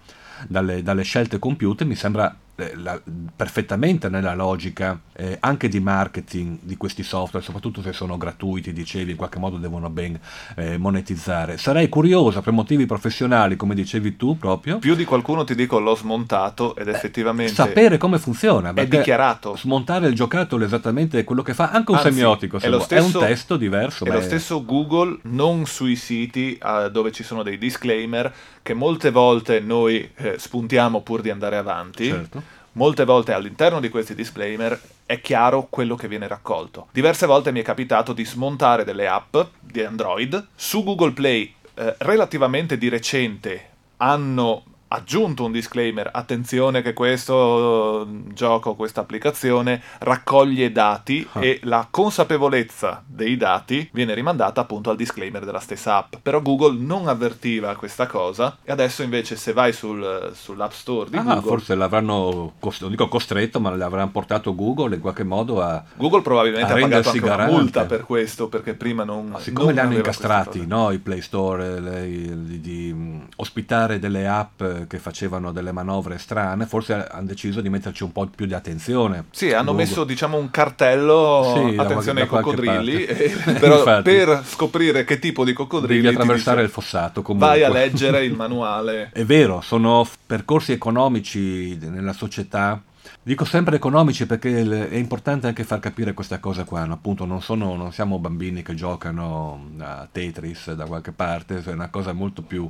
dalle, 0.48 0.84
dalle 0.84 1.04
scelte 1.04 1.39
compiute 1.39 1.86
mi 1.86 1.96
sembra 1.96 2.36
la- 2.76 3.02
perfettamente 3.36 4.10
nella 4.10 4.36
logica 4.36 5.00
eh, 5.13 5.38
anche 5.39 5.67
di 5.67 5.80
marketing 5.80 6.60
di 6.62 6.78
questi 6.78 7.04
software, 7.04 7.43
soprattutto 7.45 7.82
se 7.82 7.93
sono 7.93 8.17
gratuiti, 8.17 8.74
dicevi, 8.74 9.12
in 9.12 9.17
qualche 9.17 9.39
modo 9.39 9.58
devono 9.58 9.89
ben 9.89 10.19
eh, 10.56 10.78
monetizzare. 10.78 11.58
Sarei 11.58 11.89
curiosa 11.89 12.41
per 12.41 12.54
motivi 12.54 12.86
professionali, 12.86 13.56
come 13.56 13.76
dicevi 13.76 14.17
tu 14.17 14.38
proprio, 14.38 14.80
Più 14.80 14.95
di 14.95 15.06
qualcuno 15.06 15.43
ti 15.43 15.56
dico 15.56 15.80
l'ho 15.80 15.95
smontato 15.95 16.76
ed 16.76 16.88
effettivamente 16.88 17.54
sapere 17.54 17.97
come 17.97 18.17
funziona. 18.19 18.74
è 18.74 18.88
dichiarato. 18.88 19.56
Smontare 19.56 20.08
il 20.08 20.15
giocattolo 20.15 20.63
è 20.63 20.65
esattamente 20.65 21.24
quello 21.24 21.41
che 21.41 21.54
fa 21.54 21.69
anche 21.69 21.91
un 21.91 21.97
Anzi, 21.97 22.12
semiotico, 22.12 22.60
se 22.60 22.67
è, 22.67 22.80
stesso, 22.80 23.19
è 23.19 23.21
un 23.21 23.28
testo 23.28 23.58
diverso. 23.58 24.06
È 24.06 24.12
lo 24.12 24.21
stesso 24.21 24.65
Google, 24.65 25.19
non 25.24 25.65
sui 25.65 25.95
siti 25.95 26.58
eh, 26.58 26.89
dove 26.91 27.12
ci 27.12 27.24
sono 27.24 27.43
dei 27.43 27.58
disclaimer 27.58 28.34
che 28.63 28.74
molte 28.74 29.12
volte 29.12 29.60
noi 29.60 30.10
eh, 30.15 30.36
spuntiamo 30.38 31.02
pur 31.02 31.21
di 31.21 31.30
andare 31.30 31.58
avanti. 31.58 32.06
Certo. 32.06 32.51
Molte 32.74 33.04
volte 33.04 33.34
all'interno 33.34 33.80
di 33.80 33.90
questi 33.90 34.16
disclaimer 34.16 34.80
è 35.06 35.20
chiaro 35.20 35.68
quello 35.70 35.96
che 35.96 36.08
viene 36.08 36.28
raccolto. 36.28 36.88
Diverse 36.92 37.26
volte 37.26 37.52
mi 37.52 37.60
è 37.60 37.64
capitato 37.64 38.14
di 38.14 38.24
smontare 38.24 38.86
delle 38.86 39.08
app 39.08 39.36
di 39.60 39.82
Android 39.82 40.48
su 40.56 40.84
Google 40.84 41.12
Play 41.12 41.54
eh, 41.74 41.96
relativamente 42.00 42.78
di 42.78 42.88
recente 42.88 43.70
hanno 43.98 44.64
aggiunto 44.93 45.45
un 45.45 45.51
disclaimer, 45.51 46.10
attenzione 46.12 46.82
che 46.82 46.93
questo 46.93 48.06
gioco, 48.34 48.75
questa 48.75 49.01
applicazione 49.01 49.82
raccoglie 49.99 50.71
dati 50.71 51.25
Ah. 51.32 51.43
e 51.43 51.60
la 51.63 51.88
consapevolezza 51.89 53.01
dei 53.06 53.38
dati 53.38 53.89
viene 53.93 54.13
rimandata 54.13 54.62
appunto 54.62 54.89
al 54.89 54.95
disclaimer 54.97 55.45
della 55.45 55.60
stessa 55.60 55.95
app. 55.97 56.15
Però 56.21 56.41
Google 56.41 56.77
non 56.77 57.08
avvertiva 57.08 57.75
questa 57.75 58.06
cosa 58.08 58.58
e 58.63 58.71
adesso 58.71 59.01
invece 59.04 59.36
se 59.36 59.54
vai 59.54 59.71
sul, 59.73 60.32
sull'App 60.34 60.71
Store 60.71 61.10
di 61.10 61.17
Ah, 61.17 61.23
Google, 61.23 61.41
forse 61.41 61.75
l'avranno, 61.75 62.54
cost- 62.60 62.82
non 62.82 62.89
dico 62.91 63.08
costretto, 63.08 63.60
ma 63.60 63.73
l'avranno 63.75 64.10
portato 64.12 64.54
Google 64.56 64.95
in 64.95 65.01
qualche 65.01 65.23
modo 65.23 65.62
a... 65.62 65.84
Google 65.95 66.21
probabilmente 66.21 66.71
a 66.71 66.75
ha 66.75 66.80
pagato 66.80 67.10
anche 67.10 67.23
una 67.23 67.45
multa 67.47 67.86
per 67.86 68.04
questo 68.06 68.47
perché 68.49 68.73
prima 68.73 69.04
non... 69.04 69.27
Ma 69.27 69.39
siccome 69.39 69.65
non 69.67 69.73
li 69.75 69.80
hanno 69.80 69.95
incastrati 69.95 70.65
no, 70.67 70.91
i 70.91 70.97
Play 70.99 71.21
Store 71.21 71.75
eh, 71.75 71.80
le- 71.80 72.43
di, 72.43 72.60
di, 72.62 73.19
ospitare 73.38 73.99
delle 73.99 74.27
app 74.27 74.62
eh, 74.82 74.84
eh, 74.84 74.88
che 74.88 74.98
facevano 75.00 75.52
delle 75.52 75.72
manovre 75.72 76.17
strane, 76.17 76.65
forse 76.65 77.08
hanno 77.08 77.26
deciso 77.28 77.62
di 77.62 77.70
metterci 77.70 78.04
un 78.04 78.12
po' 78.12 78.28
più 78.34 78.46
di 78.46 78.54
attenzione. 78.54 79.26
Sì, 79.32 79.52
hanno 79.52 79.72
Lungo. 79.72 79.82
messo 79.82 80.04
diciamo 80.04 80.38
un 80.38 80.50
cartello, 80.52 81.54
Sì, 81.56 81.78
attenzione 81.78 82.22
ai 82.22 82.28
da 82.28 82.32
qualche 82.32 82.50
coccodrilli, 82.56 83.06
parte. 83.06 83.24
e- 83.24 83.54
però 83.60 84.02
per 84.02 84.44
scoprire 84.46 85.04
che 85.04 85.20
tipo 85.20 85.44
di 85.44 85.54
coccodrilli 85.54 86.02
Devi 86.02 86.13
attraversare 86.15 86.58
dice, 86.58 86.67
il 86.67 86.72
fossato 86.72 87.22
comunque. 87.22 87.50
vai 87.50 87.63
a 87.63 87.70
leggere 87.70 88.24
il 88.26 88.34
manuale. 88.34 89.10
È 89.13 89.24
vero, 89.26 89.62
sono 89.62 90.08
percorsi 90.26 90.72
economici 90.72 91.78
nella 91.82 92.13
società. 92.13 92.82
Dico 93.24 93.46
sempre 93.46 93.76
economici 93.76 94.26
perché 94.26 94.90
è 94.90 94.96
importante 94.96 95.46
anche 95.46 95.64
far 95.64 95.80
capire 95.80 96.14
questa 96.14 96.40
cosa 96.40 96.64
qua. 96.64 96.86
no? 96.86 96.94
Appunto, 96.94 97.26
non, 97.26 97.42
sono, 97.42 97.76
non 97.76 97.92
siamo 97.94 98.18
bambini 98.18 98.64
che 98.64 98.74
giocano 98.74 99.70
a 99.80 100.08
Tetris 100.12 100.74
da 100.74 100.86
qualche 100.86 101.12
parte, 101.12 101.62
è 101.64 101.72
una 101.72 101.90
cosa 101.90 102.14
molto 102.14 102.42
più 102.42 102.70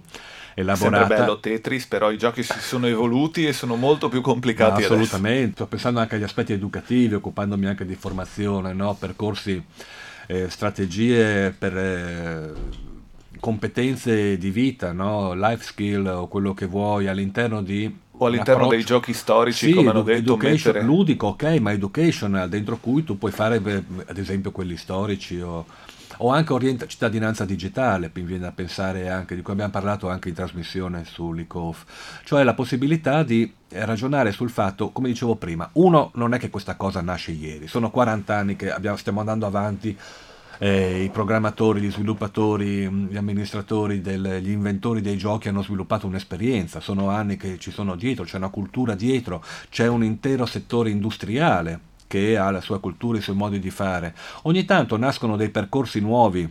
elaborata. 0.54 0.98
Sempre 0.98 1.17
bello 1.17 1.39
Tetris, 1.39 1.86
però 1.88 2.12
i 2.12 2.17
giochi 2.17 2.44
si 2.44 2.60
sono 2.60 2.88
evoluti 2.88 3.48
e 3.48 3.54
sono 3.54 3.76
molto 3.76 4.10
più 4.10 4.22
complicati 4.22 4.84
adesso. 4.84 4.94
Assolutamente, 4.94 5.54
sto 5.54 5.67
pensando 5.67 6.00
anche 6.00 6.15
agli 6.15 6.24
aspetti 6.24 6.54
educativi, 6.54 7.13
occupandomi 7.15 7.67
anche 7.67 7.86
di 7.86 7.96
formazione, 7.96 8.74
no? 8.74 8.94
percorsi, 8.94 9.63
eh, 10.28 10.50
strategie 10.50 11.52
per 11.58 11.78
eh, 11.78 12.54
competenze 13.39 14.38
di 14.38 14.50
vita, 14.50 14.91
no? 14.91 15.34
life 15.34 15.63
skill 15.63 16.06
o 16.08 16.28
quello 16.28 16.54
che 16.54 16.65
vuoi 16.65 17.08
all'interno 17.08 17.62
di... 17.62 18.10
O 18.21 18.27
all'interno 18.27 18.67
dei 18.67 18.84
giochi 18.84 19.13
storici, 19.13 19.67
Sì, 19.69 19.73
come 19.73 19.89
hanno 19.89 20.03
detto, 20.03 20.38
mettere... 20.38 20.84
ludico, 20.84 21.27
ok, 21.27 21.43
ma 21.60 21.71
educational, 21.71 22.47
dentro 22.49 22.77
cui 22.77 23.03
tu 23.03 23.17
puoi 23.17 23.31
fare 23.31 23.55
ad 23.55 24.17
esempio 24.17 24.51
quelli 24.51 24.77
storici 24.77 25.41
o, 25.41 25.65
o 26.17 26.29
anche 26.29 26.53
orienta- 26.53 26.86
cittadinanza 26.86 27.45
digitale, 27.45 28.12
mi 28.13 28.21
viene 28.21 28.43
da 28.43 28.51
pensare 28.51 29.10
anche, 29.10 29.34
di 29.36 29.41
cui 29.41 29.53
abbiamo 29.53 29.71
parlato 29.71 30.07
anche 30.07 30.29
in 30.29 30.36
trasmissione 30.36 31.03
su 31.03 31.34
Licof, 31.34 31.84
cioè 32.23 32.43
la 32.43 32.53
possibilità 32.53 33.23
di 33.23 33.51
eh, 33.69 33.86
ragionare 33.86 34.31
sul 34.31 34.51
fatto, 34.51 34.91
come 34.91 35.07
dicevo 35.07 35.36
prima, 35.36 35.67
uno 35.73 36.12
non 36.13 36.36
è 36.36 36.38
che 36.38 36.51
questa 36.51 36.75
cosa 36.75 37.01
nasce 37.01 37.31
ieri, 37.31 37.67
sono 37.67 37.89
40 37.89 38.36
anni 38.36 38.55
che 38.55 38.71
abbiamo- 38.71 38.97
stiamo 38.97 39.19
andando 39.21 39.47
avanti 39.47 39.97
eh, 40.63 41.02
i 41.04 41.10
programmatori, 41.10 41.82
gli 41.82 41.91
sviluppatori, 41.91 42.88
mh, 42.88 43.08
gli 43.10 43.17
amministratori, 43.17 44.00
del- 44.00 44.41
gli 44.43 44.52
inventori 44.52 45.02
dei 45.02 45.17
giochi 45.17 45.47
hanno 45.47 45.63
sviluppato 45.63 46.06
un'esperienza, 46.06 46.80
sono 46.80 47.10
anni 47.10 47.36
che 47.36 47.58
ci 47.58 47.71
sono 47.71 47.95
dietro, 47.95 48.26
c'è 48.26 48.38
una 48.38 48.50
cultura 48.50 48.93
dietro, 48.93 49.43
c'è 49.69 49.88
un 49.88 50.04
intero 50.04 50.45
settore 50.45 50.91
industriale 50.91 51.80
che 52.06 52.38
ha 52.38 52.52
la 52.52 52.62
sua 52.62 52.80
cultura, 52.80 53.17
i 53.17 53.21
suoi 53.21 53.36
modi 53.36 53.58
di 53.58 53.71
fare. 53.71 54.13
Ogni 54.43 54.63
tanto 54.65 54.97
nascono 54.97 55.36
dei 55.36 55.50
percorsi 55.50 56.00
nuovi 56.00 56.47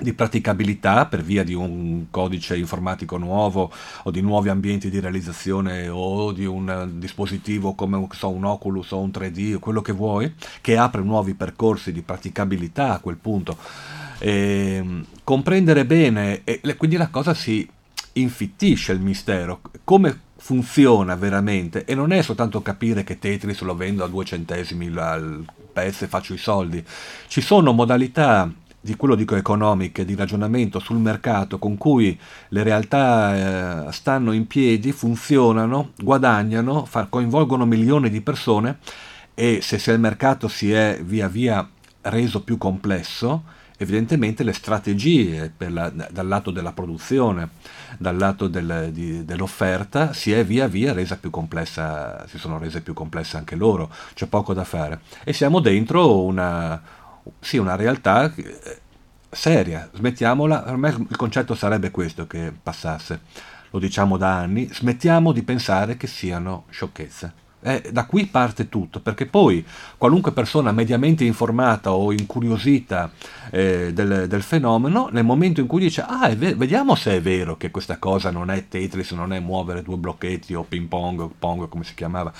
di 0.00 0.12
praticabilità 0.12 1.06
per 1.06 1.22
via 1.22 1.44
di 1.44 1.54
un 1.54 2.06
codice 2.10 2.56
informatico 2.56 3.16
nuovo 3.16 3.70
o 4.02 4.10
di 4.10 4.20
nuovi 4.20 4.48
ambienti 4.48 4.90
di 4.90 5.00
realizzazione 5.00 5.88
o 5.88 6.32
di 6.32 6.44
un 6.44 6.68
eh, 6.68 6.98
dispositivo 6.98 7.74
come 7.74 8.06
so, 8.12 8.30
un 8.30 8.44
Oculus 8.44 8.90
o 8.92 8.98
un 8.98 9.10
3D 9.10 9.54
o 9.54 9.58
quello 9.58 9.82
che 9.82 9.92
vuoi, 9.92 10.32
che 10.60 10.76
apre 10.76 11.02
nuovi 11.02 11.34
percorsi 11.34 11.92
di 11.92 12.02
praticabilità 12.02 12.94
a 12.94 12.98
quel 13.00 13.16
punto. 13.16 13.56
Ehm, 14.18 15.04
comprendere 15.24 15.84
bene, 15.86 16.42
e 16.44 16.60
quindi 16.76 16.96
la 16.96 17.08
cosa 17.08 17.34
si 17.34 17.68
infittisce 18.14 18.92
il 18.92 19.00
mistero, 19.00 19.60
come 19.84 20.28
funziona 20.40 21.14
veramente 21.16 21.84
e 21.84 21.94
non 21.94 22.12
è 22.12 22.22
soltanto 22.22 22.62
capire 22.62 23.04
che 23.04 23.18
Tetris 23.18 23.60
lo 23.60 23.76
vendo 23.76 24.02
a 24.02 24.08
due 24.08 24.24
centesimi 24.24 24.90
al 24.96 25.44
pezzo 25.72 26.04
e 26.04 26.08
faccio 26.08 26.34
i 26.34 26.38
soldi, 26.38 26.84
ci 27.28 27.40
sono 27.40 27.72
modalità 27.72 28.50
di 28.80 28.96
quello 28.96 29.14
dico 29.14 29.36
economiche, 29.36 30.04
di 30.04 30.14
ragionamento 30.14 30.78
sul 30.78 30.98
mercato 30.98 31.58
con 31.58 31.76
cui 31.76 32.18
le 32.48 32.62
realtà 32.62 33.88
eh, 33.88 33.92
stanno 33.92 34.32
in 34.32 34.46
piedi, 34.46 34.92
funzionano, 34.92 35.92
guadagnano, 35.98 36.86
fa- 36.86 37.06
coinvolgono 37.06 37.66
milioni 37.66 38.08
di 38.08 38.22
persone 38.22 38.78
e 39.34 39.60
se, 39.62 39.78
se 39.78 39.92
il 39.92 40.00
mercato 40.00 40.48
si 40.48 40.72
è 40.72 41.00
via 41.02 41.28
via 41.28 41.68
reso 42.02 42.42
più 42.42 42.56
complesso, 42.56 43.44
evidentemente 43.76 44.42
le 44.42 44.52
strategie 44.52 45.52
la- 45.56 45.90
dal 45.90 46.28
lato 46.28 46.50
della 46.50 46.72
produzione, 46.72 47.50
dal 47.98 48.16
lato 48.16 48.46
del- 48.48 48.90
di- 48.92 49.24
dell'offerta, 49.24 50.12
si 50.12 50.32
è 50.32 50.44
via 50.44 50.66
via 50.68 50.92
resa 50.92 51.16
più 51.16 51.30
complessa, 51.30 52.26
si 52.28 52.38
sono 52.38 52.58
rese 52.58 52.82
più 52.82 52.92
complesse 52.94 53.36
anche 53.36 53.56
loro, 53.56 53.90
c'è 54.14 54.26
poco 54.26 54.52
da 54.52 54.64
fare. 54.64 55.00
E 55.24 55.32
siamo 55.32 55.60
dentro 55.60 56.22
una, 56.22 56.80
sì, 57.38 57.58
una 57.58 57.76
realtà 57.76 58.32
eh, 58.34 58.80
seria, 59.30 59.88
smettiamola, 59.92 60.62
per 60.62 60.76
me 60.76 60.88
il 60.88 61.16
concetto 61.16 61.54
sarebbe 61.54 61.90
questo 61.90 62.26
che 62.26 62.52
passasse, 62.60 63.20
lo 63.70 63.78
diciamo 63.78 64.16
da 64.16 64.36
anni, 64.36 64.68
smettiamo 64.72 65.32
di 65.32 65.42
pensare 65.42 65.96
che 65.96 66.06
siano 66.06 66.64
sciocchezze. 66.70 67.48
Eh, 67.62 67.90
da 67.92 68.06
qui 68.06 68.24
parte 68.24 68.70
tutto, 68.70 69.00
perché 69.00 69.26
poi 69.26 69.62
qualunque 69.98 70.32
persona 70.32 70.72
mediamente 70.72 71.24
informata 71.24 71.92
o 71.92 72.10
incuriosita 72.10 73.10
eh, 73.50 73.92
del, 73.92 74.26
del 74.28 74.42
fenomeno, 74.42 75.08
nel 75.12 75.24
momento 75.24 75.60
in 75.60 75.66
cui 75.66 75.80
dice, 75.80 76.02
ah, 76.06 76.28
è 76.28 76.36
ve- 76.36 76.54
vediamo 76.54 76.94
se 76.94 77.16
è 77.16 77.20
vero 77.20 77.58
che 77.58 77.70
questa 77.70 77.98
cosa 77.98 78.30
non 78.30 78.50
è 78.50 78.66
Tetris, 78.66 79.10
non 79.12 79.34
è 79.34 79.40
muovere 79.40 79.82
due 79.82 79.96
blocchetti 79.96 80.54
o 80.54 80.62
ping 80.62 80.88
pong, 80.88 81.28
pong 81.38 81.68
come 81.68 81.84
si 81.84 81.92
chiamava, 81.94 82.32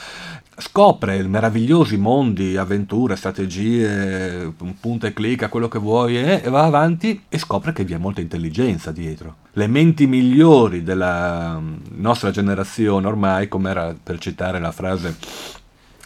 scopre 0.57 1.23
meravigliosi 1.23 1.99
mondi, 1.99 2.57
avventure, 2.57 3.17
strategie, 3.17 4.53
punta 4.81 5.07
e 5.07 5.13
clicca, 5.13 5.49
quello 5.49 5.69
che 5.69 5.79
vuoi, 5.79 6.17
eh, 6.17 6.41
e 6.43 6.49
va 6.49 6.65
avanti 6.65 7.25
e 7.29 7.39
scopre 7.39 7.75
che 7.75 7.85
vi 7.85 7.93
è 7.93 7.99
molta 7.99 8.23
intelligenza 8.23 8.91
dietro. 8.91 9.37
Le 9.55 9.67
menti 9.67 10.07
migliori 10.07 10.85
della 10.85 11.59
mm, 11.59 11.75
nostra 11.97 12.31
generazione 12.31 13.07
ormai, 13.07 13.49
come 13.49 13.71
era 13.71 13.97
per 14.01 14.19
citare 14.19 14.61
la 14.61 14.71
frase 14.71 15.17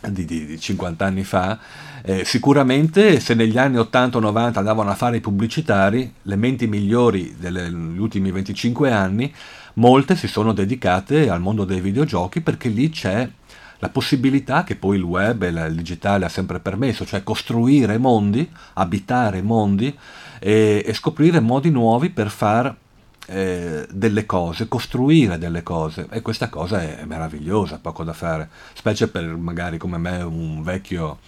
di, 0.09 0.25
di- 0.25 0.47
di 0.47 0.59
50 0.59 1.05
anni 1.05 1.25
fa, 1.25 1.59
eh, 2.03 2.25
sicuramente 2.25 3.21
se 3.21 3.35
negli 3.35 3.59
anni 3.59 3.77
80 3.77 4.17
o 4.17 4.21
90 4.21 4.59
andavano 4.59 4.91
a 4.91 4.95
fare 4.95 5.19
i 5.19 5.21
pubblicitari, 5.21 6.11
le 6.23 6.37
menti 6.37 6.67
migliori 6.67 7.37
degli 7.39 7.99
ultimi 7.99 8.31
25 8.31 8.91
anni, 8.91 9.33
molte 9.75 10.17
si 10.17 10.27
sono 10.27 10.53
dedicate 10.53 11.29
al 11.29 11.41
mondo 11.41 11.65
dei 11.65 11.81
videogiochi 11.81 12.41
perché 12.41 12.69
lì 12.69 12.89
c'è 12.89 13.29
la 13.79 13.89
possibilità 13.91 14.65
che 14.65 14.77
poi 14.77 14.97
il 14.97 15.03
web 15.03 15.43
e 15.43 15.49
il 15.49 15.75
digitale 15.75 16.25
ha 16.25 16.31
sempre 16.31 16.61
permesso, 16.61 17.05
cioè 17.05 17.23
costruire 17.23 17.99
mondi, 17.99 18.49
abitare 18.75 19.43
mondi 19.43 19.95
e, 20.39 20.83
e 20.87 20.95
scoprire 20.95 21.41
modi 21.41 21.71
nuovi 21.71 22.09
per 22.09 22.31
far 22.31 22.75
eh, 23.27 23.87
delle 23.91 24.27
cose, 24.27 24.69
costruire 24.69 25.39
delle 25.39 25.63
cose. 25.63 26.07
E 26.11 26.21
questa 26.23 26.49
cosa 26.49 26.83
è 26.83 27.05
meravigliosa, 27.05 27.79
poco 27.79 28.05
da 28.05 28.13
fare, 28.13 28.49
specie 28.75 29.09
per 29.09 29.25
magari 29.25 29.79
come 29.79 29.99
me 29.99 30.23
un 30.23 30.63
vecchio 30.63 31.19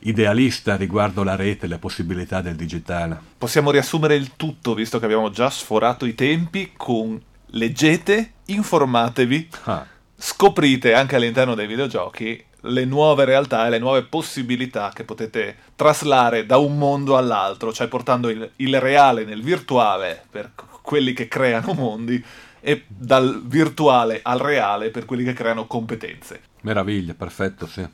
idealista 0.00 0.76
riguardo 0.76 1.22
la 1.24 1.34
rete 1.34 1.66
e 1.66 1.68
le 1.68 1.78
possibilità 1.78 2.40
del 2.40 2.56
digitale. 2.56 3.18
Possiamo 3.36 3.70
riassumere 3.70 4.14
il 4.14 4.36
tutto, 4.36 4.74
visto 4.74 4.98
che 4.98 5.04
abbiamo 5.04 5.30
già 5.30 5.50
sforato 5.50 6.06
i 6.06 6.14
tempi, 6.14 6.72
con 6.76 7.20
leggete, 7.46 8.32
informatevi, 8.46 9.48
Ah, 9.64 9.86
scoprite 10.16 10.94
anche 10.94 11.16
all'interno 11.16 11.54
dei 11.54 11.66
videogiochi 11.66 12.44
le 12.62 12.84
nuove 12.84 13.24
realtà 13.24 13.66
e 13.66 13.70
le 13.70 13.78
nuove 13.78 14.02
possibilità 14.02 14.90
che 14.92 15.04
potete 15.04 15.56
traslare 15.76 16.44
da 16.44 16.56
un 16.56 16.76
mondo 16.76 17.16
all'altro, 17.16 17.72
cioè 17.72 17.86
portando 17.86 18.28
il, 18.28 18.50
il 18.56 18.80
reale 18.80 19.24
nel 19.24 19.42
virtuale 19.42 20.24
per 20.28 20.50
quelli 20.88 21.12
che 21.12 21.28
creano 21.28 21.74
mondi 21.74 22.24
e 22.60 22.84
dal 22.88 23.42
virtuale 23.44 24.20
al 24.22 24.38
reale 24.38 24.88
per 24.88 25.04
quelli 25.04 25.22
che 25.22 25.34
creano 25.34 25.66
competenze. 25.66 26.40
meraviglia, 26.62 27.12
perfetto, 27.12 27.66
sì. 27.66 27.86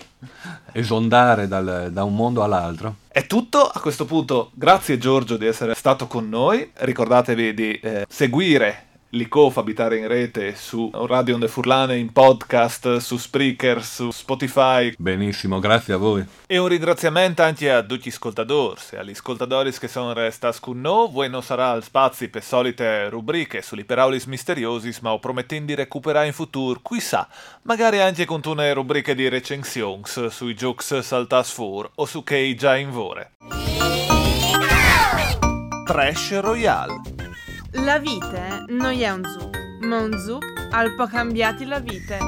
Esondare 0.70 1.48
dal- 1.48 1.90
da 1.90 2.04
un 2.04 2.14
mondo 2.14 2.44
all'altro. 2.44 2.98
È 3.08 3.26
tutto, 3.26 3.66
a 3.66 3.80
questo 3.80 4.04
punto 4.04 4.52
grazie 4.54 4.96
Giorgio 4.96 5.36
di 5.36 5.44
essere 5.44 5.74
stato 5.74 6.06
con 6.06 6.28
noi, 6.28 6.70
ricordatevi 6.72 7.52
di 7.52 7.72
eh, 7.72 8.06
seguire 8.08 8.86
l'ICOF 9.14 9.58
Abitare 9.58 9.98
in 9.98 10.08
Rete 10.08 10.56
su 10.56 10.90
Radio 10.92 11.34
Onde 11.34 11.46
Furlane, 11.46 11.96
in 11.96 12.12
podcast, 12.12 12.96
su 12.96 13.16
Spreaker, 13.16 13.82
su 13.84 14.10
Spotify 14.10 14.92
Benissimo, 14.98 15.60
grazie 15.60 15.94
a 15.94 15.96
voi. 15.96 16.24
e 16.46 16.58
un 16.58 16.66
ringraziamento 16.66 17.42
anche 17.42 17.70
a 17.70 17.82
tutti 17.82 18.08
gli 18.08 18.12
ascoltatori, 18.12 18.80
e 18.90 18.98
agli 18.98 19.10
ascoltatori 19.10 19.72
che 19.72 19.86
sono 19.86 20.12
restati 20.12 20.58
con 20.60 20.80
noi, 20.80 21.08
voi 21.12 21.30
non 21.30 21.42
sarà 21.42 21.80
spazio 21.80 22.28
per 22.28 22.42
solite 22.42 23.08
rubriche 23.08 23.62
sugli 23.62 23.84
peraulis 23.84 24.24
misteriosi, 24.26 24.92
ma 25.02 25.12
ho 25.12 25.20
promettendo 25.20 25.66
di 25.66 25.74
recuperare 25.76 26.26
in 26.26 26.32
futuro, 26.32 26.80
chissà, 26.82 27.28
magari 27.62 28.00
anche 28.00 28.24
con 28.24 28.40
una 28.44 28.72
rubriche 28.72 29.14
di 29.14 29.28
recensioni 29.28 30.02
sui 30.28 30.54
giochi 30.54 31.02
saltas 31.02 31.52
fuori 31.52 31.88
o 31.94 32.04
su 32.04 32.24
che 32.24 32.54
già 32.58 32.76
in 32.76 32.90
vore. 32.90 33.32
Trash 35.84 36.40
Royale 36.40 37.24
La 37.82 37.98
vite 37.98 38.64
non 38.68 38.92
è 38.92 39.10
un 39.10 39.24
zuc, 39.24 39.56
ma 39.80 39.98
un 39.98 40.16
zuc 40.16 40.68
al 40.70 40.94
po' 40.94 41.06
cambiati 41.06 41.64
la 41.64 41.80
vite. 41.80 42.18